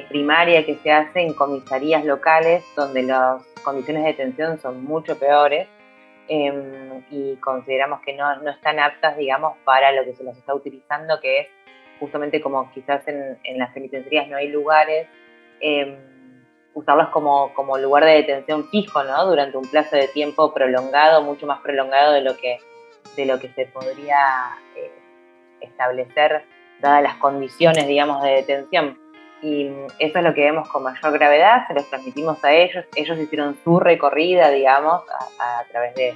primaria 0.10 0.66
que 0.66 0.76
se 0.76 0.92
hace 0.92 1.22
en 1.22 1.34
comisarías 1.34 2.04
locales, 2.06 2.64
donde 2.76 3.04
las 3.04 3.42
condiciones 3.64 4.04
de 4.04 4.10
detención 4.10 4.60
son 4.60 4.84
mucho 4.84 5.18
peores 5.18 5.68
Em, 6.32 7.04
y 7.10 7.38
consideramos 7.38 8.02
que 8.02 8.14
no, 8.14 8.36
no, 8.44 8.52
están 8.52 8.80
aptas, 8.80 9.18
digamos, 9.18 9.58
para 9.66 9.92
lo 9.92 10.06
que 10.06 10.14
se 10.14 10.24
los 10.24 10.38
está 10.38 10.54
utilizando, 10.54 11.20
que 11.20 11.40
es 11.40 11.48
justamente 12.00 12.40
como 12.40 12.72
quizás 12.72 13.02
en, 13.08 13.58
las 13.58 13.74
penitenciarías 13.74 14.28
no 14.28 14.38
hay 14.38 14.50
lugares, 14.50 15.08
eh, 15.60 15.98
usarlos 16.74 17.10
como, 17.10 17.54
como, 17.54 17.78
lugar 17.78 18.06
de 18.06 18.12
detención 18.12 18.70
fijo, 18.70 19.04
¿no? 19.04 19.26
Durante 19.26 19.58
un 19.58 19.68
plazo 19.68 19.96
de 19.96 20.08
tiempo 20.08 20.54
prolongado, 20.54 21.22
mucho 21.22 21.46
más 21.46 21.60
prolongado 21.62 22.14
de 22.14 22.22
lo 22.22 22.38
que, 22.38 22.60
de 23.16 23.26
lo 23.26 23.40
que 23.40 23.50
se 23.50 23.66
podría 23.66 24.58
eh, 24.76 24.92
establecer 25.62 26.44
dadas 26.82 27.04
las 27.04 27.16
condiciones, 27.16 27.88
digamos, 27.88 28.24
de 28.24 28.32
detención. 28.32 28.98
Y 29.42 29.72
eso 30.00 30.20
es 30.20 30.24
lo 30.24 30.34
que 30.34 30.42
vemos 30.42 30.68
con 30.68 30.84
mayor 30.84 31.14
gravedad, 31.14 31.66
se 31.68 31.74
los 31.74 31.90
transmitimos 31.90 32.44
a 32.44 32.52
ellos, 32.52 32.86
ellos 32.96 33.18
hicieron 33.18 33.58
su 33.64 33.80
recorrida, 33.80 34.50
digamos, 34.50 35.02
a, 35.40 35.64
través 35.72 35.96
de, 35.96 36.16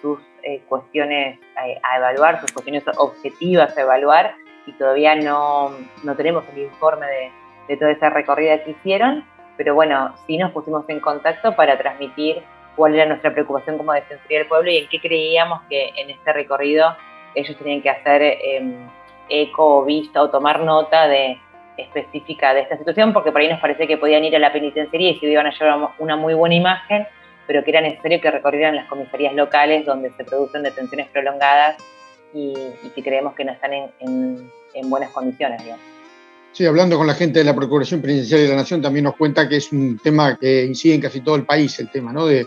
sus 0.00 0.18
eh, 0.42 0.62
cuestiones 0.68 1.38
a, 1.54 1.96
evaluar, 1.96 2.40
sus 2.40 2.50
cuestiones 2.50 2.82
objetivas 2.96 3.76
a 3.76 3.82
evaluar, 3.82 4.34
y 4.66 4.72
todavía 4.72 5.14
no, 5.14 5.70
tenemos 6.16 6.44
el 6.54 6.62
informe 6.62 7.06
de, 7.68 7.76
toda 7.76 7.90
esa 7.92 8.10
recorrida 8.10 8.64
que 8.64 8.70
hicieron, 8.72 9.24
pero 9.56 9.74
bueno, 9.74 10.14
sí 10.26 10.36
nos 10.38 10.52
pusimos 10.52 10.88
en 10.88 11.00
contacto 11.00 11.54
para 11.56 11.78
transmitir 11.78 12.42
cuál 12.76 12.94
era 12.94 13.06
nuestra 13.06 13.32
preocupación 13.32 13.78
como 13.78 13.92
Defensoría 13.92 14.38
del 14.38 14.48
Pueblo 14.48 14.70
y 14.70 14.78
en 14.78 14.88
qué 14.88 15.00
creíamos 15.00 15.62
que 15.68 15.90
en 15.96 16.10
este 16.10 16.32
recorrido 16.32 16.94
ellos 17.34 17.56
tenían 17.56 17.82
que 17.82 17.90
hacer 17.90 18.22
em, 18.22 18.88
eco 19.28 19.78
o 19.78 19.84
vista 19.84 20.22
o 20.22 20.30
tomar 20.30 20.60
nota 20.60 21.08
de 21.08 21.38
específica 21.76 22.54
de 22.54 22.60
esta 22.60 22.76
situación, 22.78 23.12
porque 23.12 23.32
por 23.32 23.40
ahí 23.40 23.48
nos 23.48 23.60
parece 23.60 23.86
que 23.86 23.98
podían 23.98 24.24
ir 24.24 24.34
a 24.36 24.38
la 24.38 24.52
penitenciaría 24.52 25.10
y 25.10 25.18
se 25.18 25.26
iban 25.26 25.46
a 25.46 25.50
llevar 25.50 25.90
una 25.98 26.16
muy 26.16 26.34
buena 26.34 26.54
imagen, 26.54 27.06
pero 27.46 27.62
que 27.62 27.70
era 27.70 27.80
necesario 27.80 28.20
que 28.20 28.30
recorrieran 28.30 28.76
las 28.76 28.86
comisarías 28.86 29.34
locales 29.34 29.84
donde 29.84 30.10
se 30.12 30.24
producen 30.24 30.62
detenciones 30.62 31.08
prolongadas 31.08 31.76
y, 32.32 32.54
que 32.94 33.02
creemos 33.02 33.34
que 33.34 33.44
no 33.44 33.52
están 33.52 33.72
en, 33.72 34.50
buenas 34.88 35.10
condiciones. 35.10 35.62
Sí, 36.56 36.64
hablando 36.64 36.96
con 36.96 37.06
la 37.06 37.12
gente 37.12 37.40
de 37.40 37.44
la 37.44 37.54
Procuración 37.54 38.00
Penitenciaria 38.00 38.46
de 38.46 38.50
la 38.52 38.56
Nación, 38.56 38.80
también 38.80 39.04
nos 39.04 39.14
cuenta 39.14 39.46
que 39.46 39.56
es 39.56 39.70
un 39.72 39.98
tema 40.02 40.38
que 40.38 40.64
incide 40.64 40.94
en 40.94 41.02
casi 41.02 41.20
todo 41.20 41.34
el 41.34 41.44
país, 41.44 41.78
el 41.80 41.90
tema, 41.90 42.14
¿no? 42.14 42.24
De, 42.24 42.46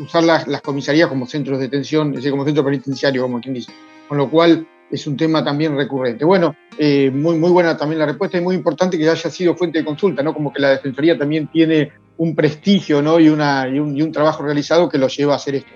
usar 0.00 0.24
las, 0.24 0.48
las, 0.48 0.60
comisarías 0.60 1.06
como 1.08 1.28
centros 1.28 1.60
de 1.60 1.66
detención, 1.66 2.08
es 2.08 2.16
decir, 2.16 2.32
como 2.32 2.44
centro 2.44 2.64
penitenciario, 2.64 3.22
como 3.22 3.40
quien 3.40 3.54
dice. 3.54 3.70
Con 4.08 4.18
lo 4.18 4.28
cual, 4.28 4.66
es 4.90 5.06
un 5.06 5.16
tema 5.16 5.44
también 5.44 5.76
recurrente. 5.76 6.24
Bueno, 6.24 6.56
eh, 6.76 7.08
muy, 7.12 7.36
muy 7.36 7.50
buena 7.52 7.76
también 7.76 8.00
la 8.00 8.06
respuesta 8.06 8.38
y 8.38 8.40
muy 8.40 8.56
importante 8.56 8.98
que 8.98 9.08
haya 9.08 9.30
sido 9.30 9.54
fuente 9.54 9.78
de 9.78 9.84
consulta, 9.84 10.20
¿no? 10.24 10.34
Como 10.34 10.52
que 10.52 10.58
la 10.58 10.70
Defensoría 10.70 11.16
también 11.16 11.46
tiene 11.46 11.92
un 12.16 12.34
prestigio, 12.34 13.00
¿no? 13.00 13.20
Y, 13.20 13.28
una, 13.28 13.68
y, 13.68 13.78
un, 13.78 14.10
trabajo 14.10 14.42
realizado 14.42 14.88
que 14.88 14.98
lo 14.98 15.06
lleva 15.06 15.34
a 15.34 15.36
hacer 15.36 15.54
esto. 15.54 15.70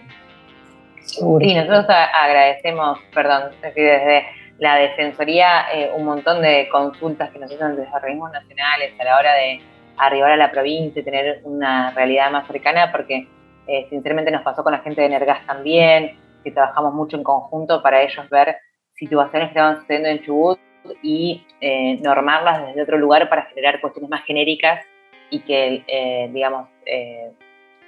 Sí, 1.05 1.55
nosotros 1.55 1.87
agradecemos, 1.89 2.99
perdón, 3.15 3.53
desde 3.63 4.25
la 4.59 4.77
Defensoría 4.77 5.67
eh, 5.73 5.91
un 5.97 6.05
montón 6.05 6.43
de 6.43 6.69
consultas 6.71 7.31
que 7.31 7.39
nos 7.39 7.53
hacen 7.53 7.77
desde 7.77 7.93
organismos 7.93 8.33
nacionales 8.33 8.99
a 9.01 9.05
la 9.05 9.19
hora 9.19 9.35
de 9.35 9.61
arribar 9.97 10.33
a 10.33 10.37
la 10.37 10.51
provincia 10.51 11.01
y 11.01 11.05
tener 11.05 11.41
una 11.45 11.91
realidad 11.93 12.31
más 12.31 12.47
cercana, 12.47 12.91
porque 12.93 13.29
eh, 13.67 13.87
sinceramente 13.89 14.31
nos 14.31 14.43
pasó 14.43 14.63
con 14.63 14.73
la 14.73 14.81
gente 14.81 15.01
de 15.03 15.09
Nergas 15.09 15.47
también, 15.47 16.19
que 16.43 16.51
trabajamos 16.51 16.95
mucho 16.95 17.17
en 17.17 17.23
conjunto 17.23 17.83
para 17.83 18.03
ellos 18.03 18.29
ver 18.29 18.57
situaciones 18.93 19.49
que 19.49 19.59
estaban 19.59 19.81
sucediendo 19.81 20.09
en 20.09 20.23
Chubut 20.23 20.59
y 21.03 21.47
eh, 21.61 21.99
normarlas 22.03 22.67
desde 22.67 22.83
otro 22.83 22.99
lugar 22.99 23.29
para 23.29 23.43
generar 23.47 23.81
cuestiones 23.81 24.11
más 24.11 24.25
genéricas 24.25 24.85
y 25.31 25.41
que, 25.41 25.85
eh, 25.87 26.29
digamos, 26.33 26.69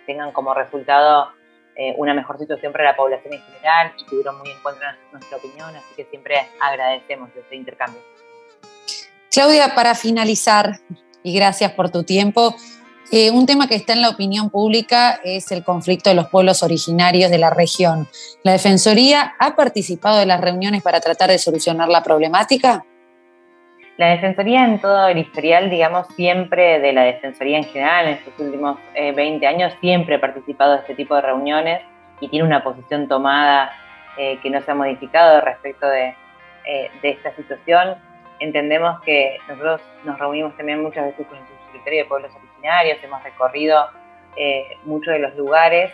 tengan 0.07 0.33
como 0.33 0.55
resultado 0.55 1.29
una 1.97 2.15
mejor 2.15 2.39
situación 2.39 2.73
para 2.73 2.85
la 2.85 2.97
población 2.97 3.35
en 3.35 3.43
general 3.43 3.93
y 3.99 4.05
tuvieron 4.07 4.39
muy 4.39 4.51
en 4.51 4.59
cuenta 4.63 4.97
nuestra 5.13 5.37
opinión, 5.37 5.77
así 5.77 5.95
que 5.95 6.05
siempre 6.07 6.49
agradecemos 6.59 7.29
este 7.37 7.55
intercambio. 7.55 8.01
Claudia, 9.31 9.75
para 9.75 9.95
finalizar, 9.95 10.81
y 11.23 11.35
gracias 11.35 11.73
por 11.73 11.91
tu 11.91 12.05
tiempo, 12.05 12.57
eh, 13.13 13.31
un 13.31 13.47
tema 13.47 13.69
que 13.69 13.77
está 13.77 13.93
en 13.93 14.03
la 14.03 14.09
opinión 14.09 14.51
pública 14.51 15.21
es 15.23 15.53
el 15.53 15.63
conflicto 15.63 16.11
de 16.11 16.17
los 16.17 16.29
pueblos 16.29 16.63
originarios 16.63 17.31
de 17.31 17.39
la 17.39 17.51
región. 17.51 18.09
¿La 18.43 18.53
Defensoría 18.53 19.35
ha 19.39 19.55
participado 19.55 20.19
de 20.19 20.27
las 20.27 20.41
reuniones 20.41 20.83
para 20.83 21.01
tratar 21.01 21.31
de 21.31 21.39
solucionar 21.39 21.89
la 21.89 22.03
problemática? 22.03 22.85
La 23.97 24.09
Defensoría 24.09 24.65
en 24.65 24.81
todo 24.81 25.09
el 25.09 25.19
historial, 25.19 25.71
digamos, 25.71 26.07
siempre 26.09 26.81
de 26.81 26.93
la 26.93 27.03
Defensoría 27.05 27.59
en 27.59 27.65
general, 27.65 28.09
en 28.09 28.15
estos 28.15 28.39
últimos 28.39 28.79
20 28.95 29.45
eh, 29.45 29.49
años, 29.49 29.73
siempre 29.81 30.17
ha 30.17 30.21
participado 30.21 30.73
de 30.73 30.81
este 30.81 30.95
tipo 30.95 31.15
de 31.15 31.23
reuniones 31.23 31.83
y 32.21 32.29
tiene 32.29 32.47
una 32.47 32.63
posición 32.63 33.09
tomada 33.09 33.73
eh, 34.19 34.39
que 34.43 34.51
no 34.51 34.61
se 34.61 34.71
ha 34.71 34.75
modificado 34.75 35.41
respecto 35.41 35.89
de, 35.89 36.15
de 37.03 37.11
esta 37.11 37.35
situación. 37.37 37.97
Entendemos 38.39 39.01
que 39.01 39.39
nosotros 39.49 39.81
nos 40.05 40.19
reunimos 40.19 40.55
también 40.57 40.83
muchas 40.83 41.07
veces 41.07 41.27
con 41.27 41.39
el 41.39 41.45
Subsecretario 41.47 42.03
de 42.03 42.09
Pueblos 42.09 42.33
Originarios 42.35 43.03
hemos 43.03 43.23
recorrido 43.23 43.87
eh, 44.37 44.77
muchos 44.85 45.13
de 45.15 45.21
los 45.21 45.35
lugares. 45.37 45.93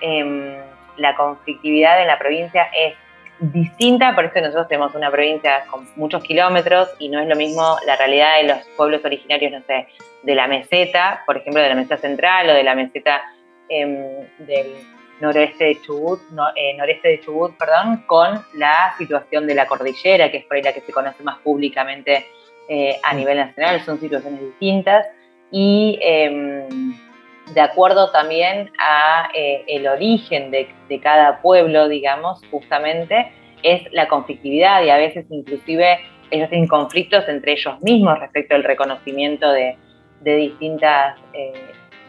Em, 0.00 0.56
la 0.96 1.14
conflictividad 1.16 2.00
en 2.00 2.08
la 2.08 2.18
provincia 2.18 2.68
es 2.74 2.94
distinta, 3.40 4.14
por 4.14 4.24
eso 4.24 4.40
nosotros 4.40 4.68
tenemos 4.68 4.94
una 4.94 5.10
provincia 5.10 5.64
con 5.70 5.86
muchos 5.96 6.22
kilómetros 6.22 6.88
y 6.98 7.08
no 7.08 7.20
es 7.20 7.28
lo 7.28 7.36
mismo 7.36 7.76
la 7.86 7.96
realidad 7.96 8.36
de 8.40 8.48
los 8.48 8.58
pueblos 8.76 9.04
originarios, 9.04 9.52
no 9.52 9.62
sé, 9.66 9.86
de 10.22 10.34
la 10.34 10.46
meseta, 10.46 11.22
por 11.26 11.36
ejemplo, 11.36 11.62
de 11.62 11.68
la 11.68 11.74
meseta 11.74 11.98
central 11.98 12.50
o 12.50 12.54
de 12.54 12.62
la 12.62 12.74
meseta 12.74 13.22
em, 13.68 14.26
del 14.38 14.74
noreste 15.20 15.64
de 15.64 15.80
Chubut, 15.82 16.20
eh, 16.56 16.74
noreste 16.76 17.08
de 17.08 17.20
Chubut, 17.20 17.56
perdón, 17.56 18.04
con 18.06 18.44
la 18.54 18.94
situación 18.98 19.46
de 19.46 19.54
la 19.54 19.66
cordillera, 19.66 20.30
que 20.30 20.38
es 20.38 20.44
por 20.44 20.56
ahí 20.56 20.62
la 20.62 20.72
que 20.72 20.80
se 20.80 20.92
conoce 20.92 21.22
más 21.22 21.38
públicamente 21.38 22.26
eh, 22.68 22.98
a 23.02 23.14
nivel 23.14 23.38
nacional, 23.38 23.80
son 23.80 23.98
situaciones 23.98 24.40
distintas 24.40 25.06
y 25.50 25.98
em, 26.02 26.68
de 27.54 27.60
acuerdo 27.60 28.10
también 28.10 28.70
a 28.78 29.28
eh, 29.34 29.64
el 29.68 29.86
origen 29.86 30.50
de, 30.50 30.68
cada 31.02 31.40
pueblo, 31.40 31.88
digamos, 31.88 32.40
justamente, 32.50 33.32
es 33.62 33.82
la 33.92 34.08
conflictividad 34.08 34.82
y 34.82 34.90
a 34.90 34.96
veces 34.96 35.26
inclusive 35.30 35.98
ellos 36.30 36.48
tienen 36.48 36.68
conflictos 36.68 37.28
entre 37.28 37.52
ellos 37.52 37.80
mismos 37.80 38.18
respecto 38.20 38.54
al 38.54 38.64
reconocimiento 38.64 39.50
de, 39.50 39.76
distintas, 40.22 41.16
eh, 41.32 41.52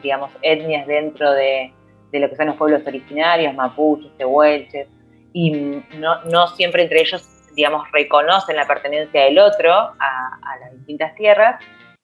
digamos, 0.04 0.32
etnias 0.42 0.86
dentro 0.88 1.32
de, 1.32 1.72
lo 2.12 2.30
que 2.30 2.36
son 2.36 2.48
los 2.48 2.56
pueblos 2.56 2.82
originarios, 2.86 3.54
mapuches, 3.54 4.12
tehuelches, 4.18 4.88
y 5.32 5.52
no, 5.98 6.48
siempre 6.56 6.84
entre 6.84 7.02
ellos, 7.02 7.24
digamos, 7.56 7.90
reconocen 7.92 8.56
la 8.56 8.66
pertenencia 8.66 9.26
del 9.26 9.38
otro 9.40 9.72
a 9.72 10.58
las 10.60 10.74
distintas 10.74 11.14
tierras, 11.16 11.62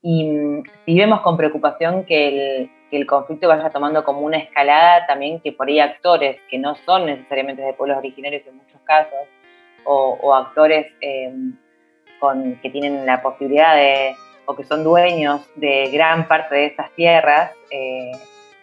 y 0.08 0.62
si 0.86 0.96
vemos 1.00 1.22
con 1.22 1.36
preocupación 1.36 2.06
que 2.06 2.28
el, 2.28 2.70
conflicto 3.06 3.48
vaya 3.48 3.70
tomando 3.70 4.04
como 4.04 4.22
una 4.22 4.38
escalada 4.38 5.06
también 5.06 5.40
que 5.42 5.52
por 5.52 5.68
ahí 5.68 5.80
actores 5.80 6.40
que 6.50 6.58
no 6.58 6.76
son 6.86 7.06
necesariamente 7.06 7.62
de 7.62 7.74
pueblos 7.74 7.98
originarios 7.98 8.48
en 8.48 8.58
muchos 8.58 8.80
casos, 8.86 9.20
o, 9.86 10.34
actores 10.34 10.88
eh, 11.02 11.32
con, 12.20 12.56
que 12.62 12.70
tienen 12.70 13.06
la 13.06 13.22
posibilidad 13.22 13.76
de, 13.76 14.16
o 14.46 14.56
que 14.56 14.64
son 14.64 14.84
dueños 14.84 15.42
de 15.56 15.90
gran 15.92 16.28
parte 16.28 16.56
de 16.56 16.66
esas 16.68 16.92
tierras, 16.92 17.52
eh, 17.70 18.12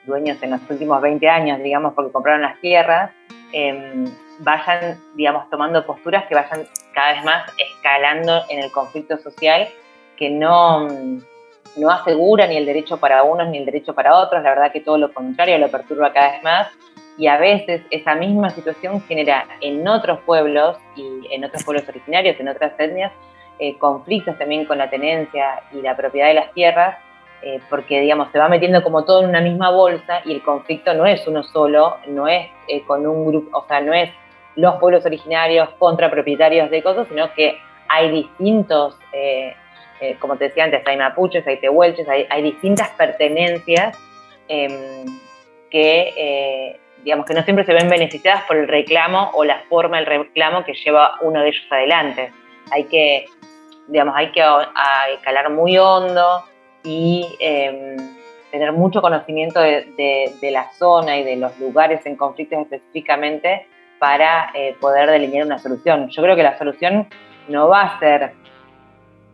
dueños 0.04 0.42
en 0.42 0.50
los 0.50 0.60
últimos 0.68 1.00
20 1.00 1.28
años, 1.28 1.62
digamos, 1.62 1.94
porque 1.94 2.12
compraron 2.12 2.42
las 2.42 2.60
tierras, 2.60 3.10
em, 3.52 4.04
vayan, 4.40 4.98
digamos, 5.14 5.48
tomando 5.50 5.86
posturas 5.86 6.24
que 6.26 6.34
vayan 6.34 6.66
cada 6.92 7.14
vez 7.14 7.24
más 7.24 7.52
escalando 7.58 8.42
en 8.48 8.60
el 8.60 8.72
conflicto 8.72 9.16
social, 9.18 9.68
que 10.16 10.30
no, 10.30 10.88
no 11.76 11.90
asegura 11.90 12.46
ni 12.46 12.56
el 12.56 12.66
derecho 12.66 12.98
para 12.98 13.22
unos 13.22 13.48
ni 13.48 13.58
el 13.58 13.64
derecho 13.64 13.94
para 13.94 14.16
otros, 14.16 14.42
la 14.42 14.50
verdad 14.50 14.72
que 14.72 14.80
todo 14.80 14.98
lo 14.98 15.12
contrario 15.12 15.58
lo 15.58 15.70
perturba 15.70 16.12
cada 16.12 16.32
vez 16.32 16.42
más. 16.42 16.68
Y 17.18 17.26
a 17.26 17.36
veces 17.36 17.82
esa 17.90 18.14
misma 18.14 18.50
situación 18.50 19.02
genera 19.02 19.46
en 19.60 19.86
otros 19.86 20.20
pueblos 20.20 20.78
y 20.96 21.26
en 21.30 21.44
otros 21.44 21.62
pueblos 21.62 21.86
originarios, 21.88 22.40
en 22.40 22.48
otras 22.48 22.72
etnias, 22.78 23.12
eh, 23.58 23.76
conflictos 23.78 24.36
también 24.38 24.64
con 24.64 24.78
la 24.78 24.88
tenencia 24.88 25.62
y 25.72 25.82
la 25.82 25.94
propiedad 25.94 26.28
de 26.28 26.34
las 26.34 26.52
tierras, 26.52 26.96
eh, 27.42 27.60
porque 27.68 28.00
digamos 28.00 28.28
se 28.32 28.38
va 28.38 28.48
metiendo 28.48 28.82
como 28.82 29.04
todo 29.04 29.22
en 29.22 29.28
una 29.28 29.40
misma 29.40 29.70
bolsa 29.70 30.20
y 30.24 30.32
el 30.32 30.42
conflicto 30.42 30.94
no 30.94 31.06
es 31.06 31.26
uno 31.26 31.42
solo, 31.42 31.98
no 32.06 32.28
es 32.28 32.48
eh, 32.68 32.82
con 32.82 33.06
un 33.06 33.26
grupo, 33.26 33.58
o 33.58 33.66
sea, 33.66 33.80
no 33.80 33.92
es 33.92 34.10
los 34.56 34.76
pueblos 34.76 35.04
originarios 35.04 35.68
contra 35.78 36.10
propietarios 36.10 36.70
de 36.70 36.82
cosas, 36.82 37.06
sino 37.08 37.32
que 37.34 37.58
hay 37.88 38.10
distintos, 38.10 38.98
eh, 40.02 40.16
como 40.18 40.36
te 40.36 40.44
decía 40.44 40.64
antes, 40.64 40.82
hay 40.86 40.96
mapuches, 40.96 41.46
hay 41.46 41.58
tehuelches, 41.58 42.06
hay, 42.08 42.42
distintas 42.42 42.90
pertenencias 42.90 43.96
em, 44.48 45.06
que, 45.70 46.76
digamos, 47.02 47.24
que 47.24 47.34
no 47.34 47.42
siempre 47.42 47.64
se 47.64 47.72
ven 47.72 47.88
beneficiadas 47.88 48.44
por 48.44 48.56
el 48.56 48.68
reclamo 48.68 49.30
o 49.32 49.44
la 49.44 49.60
forma 49.68 49.96
del 49.98 50.06
reclamo 50.06 50.64
que 50.64 50.74
lleva 50.74 51.16
uno 51.22 51.40
de 51.40 51.48
ellos 51.48 51.64
adelante. 51.70 52.32
Hay 52.70 52.84
que, 52.84 53.24
digamos, 53.88 54.14
hay 54.16 54.32
que 54.32 54.42
calar 55.22 55.50
muy 55.50 55.78
hondo, 55.78 56.44
y 56.84 57.26
em, 57.38 57.96
tener 58.50 58.72
mucho 58.72 59.00
conocimiento 59.00 59.60
de, 59.60 60.50
la 60.50 60.70
zona 60.72 61.18
y 61.18 61.24
de 61.24 61.36
los 61.36 61.58
lugares 61.58 62.04
en 62.06 62.16
conflictos 62.16 62.60
específicamente 62.60 63.66
para 63.98 64.50
eh, 64.54 64.76
poder 64.80 65.10
delinear 65.10 65.46
una 65.46 65.58
solución. 65.58 66.08
Yo 66.10 66.22
creo 66.22 66.36
que 66.36 66.42
la 66.42 66.58
solución 66.58 67.08
no 67.48 67.68
va 67.68 67.82
a 67.82 67.98
ser 67.98 68.32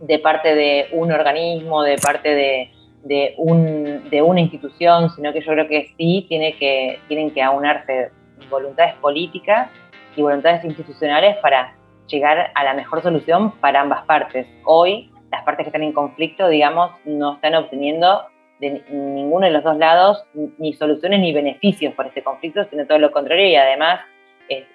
de 0.01 0.19
parte 0.19 0.55
de 0.55 0.89
un 0.93 1.13
organismo, 1.13 1.83
de 1.83 1.97
parte 1.97 2.35
de, 2.35 2.71
de, 3.05 3.35
un, 3.37 4.09
de 4.11 4.23
una 4.23 4.41
institución, 4.41 5.11
sino 5.11 5.33
que 5.33 5.41
yo 5.41 5.53
creo 5.53 5.69
que 5.69 5.93
sí 5.97 6.27
tiene 6.29 6.57
que, 6.57 7.01
tienen 7.09 7.31
que 7.31 7.43
aunarse 7.43 8.11
voluntades 8.51 8.95
políticas 8.97 9.71
y 10.17 10.23
voluntades 10.23 10.65
institucionales 10.65 11.37
para 11.39 11.75
llegar 12.07 12.51
a 12.55 12.65
la 12.65 12.75
mejor 12.75 13.03
solución 13.03 13.53
para 13.61 13.81
ambas 13.81 14.05
partes. 14.05 14.47
Hoy 14.65 15.11
las 15.31 15.45
partes 15.45 15.65
que 15.65 15.69
están 15.69 15.83
en 15.83 15.93
conflicto, 15.93 16.49
digamos, 16.49 16.93
no 17.05 17.35
están 17.35 17.55
obteniendo 17.55 18.25
de 18.61 18.83
ninguno 18.91 19.47
de 19.47 19.53
los 19.53 19.63
dos 19.63 19.77
lados 19.77 20.25
ni 20.35 20.73
soluciones 20.73 21.21
ni 21.21 21.33
beneficios 21.33 21.95
por 21.95 22.07
este 22.07 22.23
conflicto, 22.23 22.65
sino 22.71 22.87
todo 22.87 22.99
lo 22.99 23.13
contrario 23.13 23.47
y 23.47 23.55
además, 23.55 24.01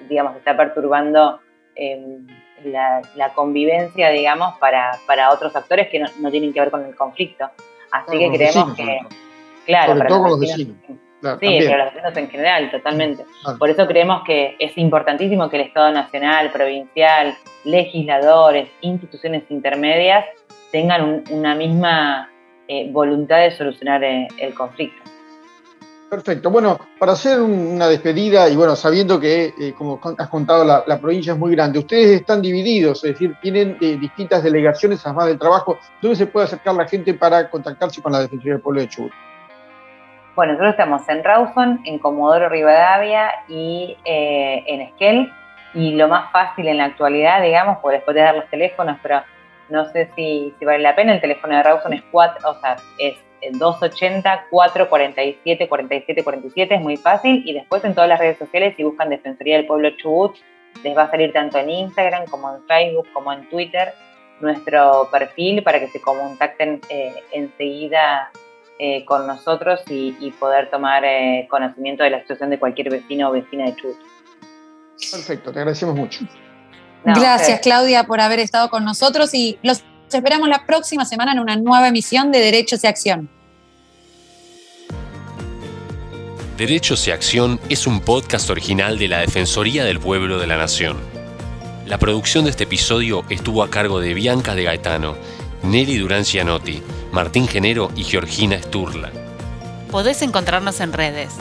digamos, 0.08 0.38
está 0.38 0.56
perturbando 0.56 1.40
em, 1.76 2.28
la, 2.66 3.02
convivencia, 3.36 4.10
digamos, 4.10 4.58
para, 4.60 4.98
para 5.06 5.32
otros 5.32 5.56
actores 5.56 5.90
que 5.90 6.00
no, 6.00 6.32
tienen 6.32 6.54
que 6.54 6.60
ver 6.60 6.72
con 6.72 6.86
el 6.86 6.96
conflicto. 6.96 7.50
Así 7.92 8.18
que 8.18 8.32
creemos 8.32 8.76
que, 8.76 9.00
claro, 9.66 9.98
para 9.98 10.10
los 10.10 10.40
vecinos, 10.40 10.76
sí, 10.88 11.60
pero 11.60 11.78
los 11.78 11.94
vecinos 11.94 12.18
en 12.18 12.30
general, 12.30 12.72
totalmente. 12.72 13.26
Por 13.60 13.70
eso 13.70 13.88
creemos 13.88 14.24
que 14.24 14.56
es 14.60 14.78
importantísimo 14.78 15.50
que 15.50 15.58
el 15.58 15.68
Estado 15.68 15.92
nacional, 15.92 16.52
provincial, 16.52 17.36
legisladores, 17.64 18.70
instituciones 18.82 19.44
intermedias 19.50 20.26
tengan 20.72 21.24
una 21.30 21.56
misma 21.56 22.30
eh, 22.68 22.90
voluntad 22.92 23.38
de 23.38 23.52
solucionar 23.52 24.04
eh, 24.04 24.28
el 24.38 24.54
conflicto. 24.54 25.13
Perfecto. 26.14 26.52
Bueno, 26.52 26.80
para 27.00 27.14
hacer 27.14 27.42
una 27.42 27.88
despedida 27.88 28.48
y 28.48 28.56
bueno, 28.56 28.76
sabiendo 28.76 29.20
que, 29.20 29.52
eh, 29.60 29.74
como 29.76 30.00
has 30.20 30.28
contado, 30.28 30.64
la, 30.64 31.00
provincia 31.00 31.34
es 31.34 31.40
muy 31.40 31.56
grande, 31.56 31.80
ustedes 31.80 32.22
están 32.22 32.40
divididos, 32.40 33.04
es 33.04 33.14
decir, 33.14 33.36
tienen 33.42 33.80
distintas 33.80 34.44
delegaciones 34.44 35.04
además 35.08 35.26
del 35.26 35.40
trabajo. 35.40 35.80
¿Dónde 36.04 36.16
se 36.16 36.28
puede 36.28 36.46
acercar 36.46 36.76
la 36.76 36.88
gente 36.88 37.16
para 37.16 37.50
contactarse 37.50 38.00
con 38.00 38.12
la 38.12 38.20
Defensoría 38.20 38.54
del 38.54 38.62
Pueblo 38.62 38.82
de 38.82 38.90
Chubut? 38.90 39.12
Bueno, 40.36 40.52
nosotros 40.52 40.74
estamos 40.74 41.10
en 41.10 41.24
Rawson, 41.24 41.82
en 41.84 41.98
Comodoro 41.98 42.48
Rivadavia 42.48 43.32
y 43.48 43.98
en 44.06 44.82
Esquel. 44.82 45.34
Y 45.74 45.96
lo 45.96 46.08
más 46.10 46.32
fácil 46.32 46.68
en 46.68 46.78
la 46.78 46.86
actualidad, 46.86 47.42
digamos, 47.42 47.80
pues 47.82 47.96
después 47.96 48.14
de 48.14 48.22
dar 48.22 48.36
los 48.36 48.48
teléfonos, 48.52 49.00
pero 49.02 49.24
no 49.70 49.86
sé 49.86 50.12
si, 50.16 50.54
vale 50.64 50.78
la 50.78 50.96
pena, 50.96 51.14
el 51.16 51.22
teléfono 51.22 51.56
de 51.56 51.64
Rawson 51.64 51.94
es, 51.94 52.04
4, 52.12 52.52
o 52.52 52.54
sea, 52.60 52.76
es 53.00 53.18
280 53.52 54.48
447 54.50 55.68
47 55.68 56.24
47, 56.24 56.76
es 56.76 56.82
muy 56.82 56.98
fácil. 56.98 57.44
Y 57.46 57.54
después 57.54 57.84
en 57.84 57.94
todas 57.94 58.10
las 58.10 58.20
redes 58.20 58.38
sociales, 58.38 58.76
si 58.78 58.84
buscan 58.84 59.10
Defensoría 59.10 59.58
del 59.58 59.66
Pueblo 59.66 59.90
Chubut, 59.98 60.36
les 60.84 60.98
va 60.98 61.04
a 61.04 61.12
salir 61.12 61.32
tanto 61.34 61.58
en 61.60 61.70
Instagram 61.70 62.26
como 62.26 62.56
en 62.56 62.64
Facebook 62.66 63.08
como 63.14 63.32
en 63.32 63.48
Twitter 63.50 63.94
nuestro 64.40 65.08
perfil 65.12 65.64
para 65.64 65.80
que 65.80 65.88
se 65.88 66.02
contacten 66.02 66.82
eh, 66.90 67.14
enseguida 67.32 68.32
eh, 68.80 69.06
con 69.06 69.28
nosotros 69.28 69.82
y, 69.90 70.32
poder 70.40 70.70
tomar 70.70 71.06
eh, 71.06 71.48
conocimiento 71.50 72.04
de 72.04 72.10
la 72.10 72.22
situación 72.22 72.50
de 72.50 72.60
cualquier 72.60 72.90
vecino 72.90 73.30
o 73.30 73.32
vecina 73.32 73.66
de 73.66 73.76
Chubut. 73.76 73.98
Perfecto, 75.12 75.52
te 75.52 75.60
agradecemos 75.60 75.96
mucho. 75.96 76.26
Gracias, 77.06 77.60
Claudia, 77.60 78.06
por 78.06 78.22
haber 78.22 78.40
estado 78.40 78.70
con 78.70 78.84
nosotros 78.84 79.34
y 79.34 79.60
los 79.62 79.84
esperamos 80.10 80.48
la 80.48 80.66
próxima 80.66 81.06
semana 81.06 81.34
en 81.34 81.40
una 81.40 81.56
nueva 81.56 81.88
emisión 81.88 82.32
de 82.32 82.40
Derechos 82.40 82.84
y 82.84 82.88
Acción. 82.88 83.30
Derechos 86.66 87.06
y 87.10 87.12
Acción 87.12 87.60
es 87.68 87.88
un 87.88 88.00
podcast 88.00 88.50
original 88.50 88.98
de 88.98 89.10
la 89.10 89.20
Defensoría 89.20 89.84
del 89.84 90.00
Pueblo 90.00 90.40
de 90.40 90.48
la 90.48 90.56
Nación. 90.56 90.96
La 91.86 91.98
producción 91.98 92.46
de 92.46 92.52
este 92.52 92.64
episodio 92.64 93.26
estuvo 93.28 93.64
a 93.64 93.70
cargo 93.70 94.00
de 94.00 94.14
Bianca 94.14 94.56
de 94.56 94.64
Gaetano, 94.64 95.18
Nelly 95.62 95.98
Durán 95.98 96.24
Cianotti, 96.24 96.82
Martín 97.12 97.50
Genero 97.50 97.92
y 97.98 98.06
Georgina 98.06 98.62
Sturla. 98.62 99.12
Podés 99.92 100.22
encontrarnos 100.22 100.80
en 100.80 100.94
redes. 100.94 101.34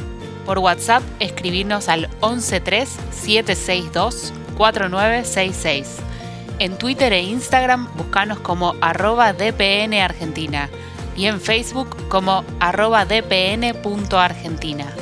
Por 0.44 0.58
WhatsApp, 0.58 1.04
escribirnos 1.20 1.88
al 1.88 2.10
113 2.18 2.86
762 3.12 4.32
4966. 4.56 5.98
En 6.58 6.76
Twitter 6.78 7.12
e 7.12 7.22
Instagram 7.22 7.86
buscanos 7.96 8.40
como 8.40 8.74
arroba 8.80 9.32
DPN 9.32 10.00
Argentina 10.00 10.68
y 11.16 11.26
en 11.26 11.40
Facebook 11.40 12.08
como 12.08 12.44
arroba 12.58 13.04
dpn.argentina. 13.04 14.92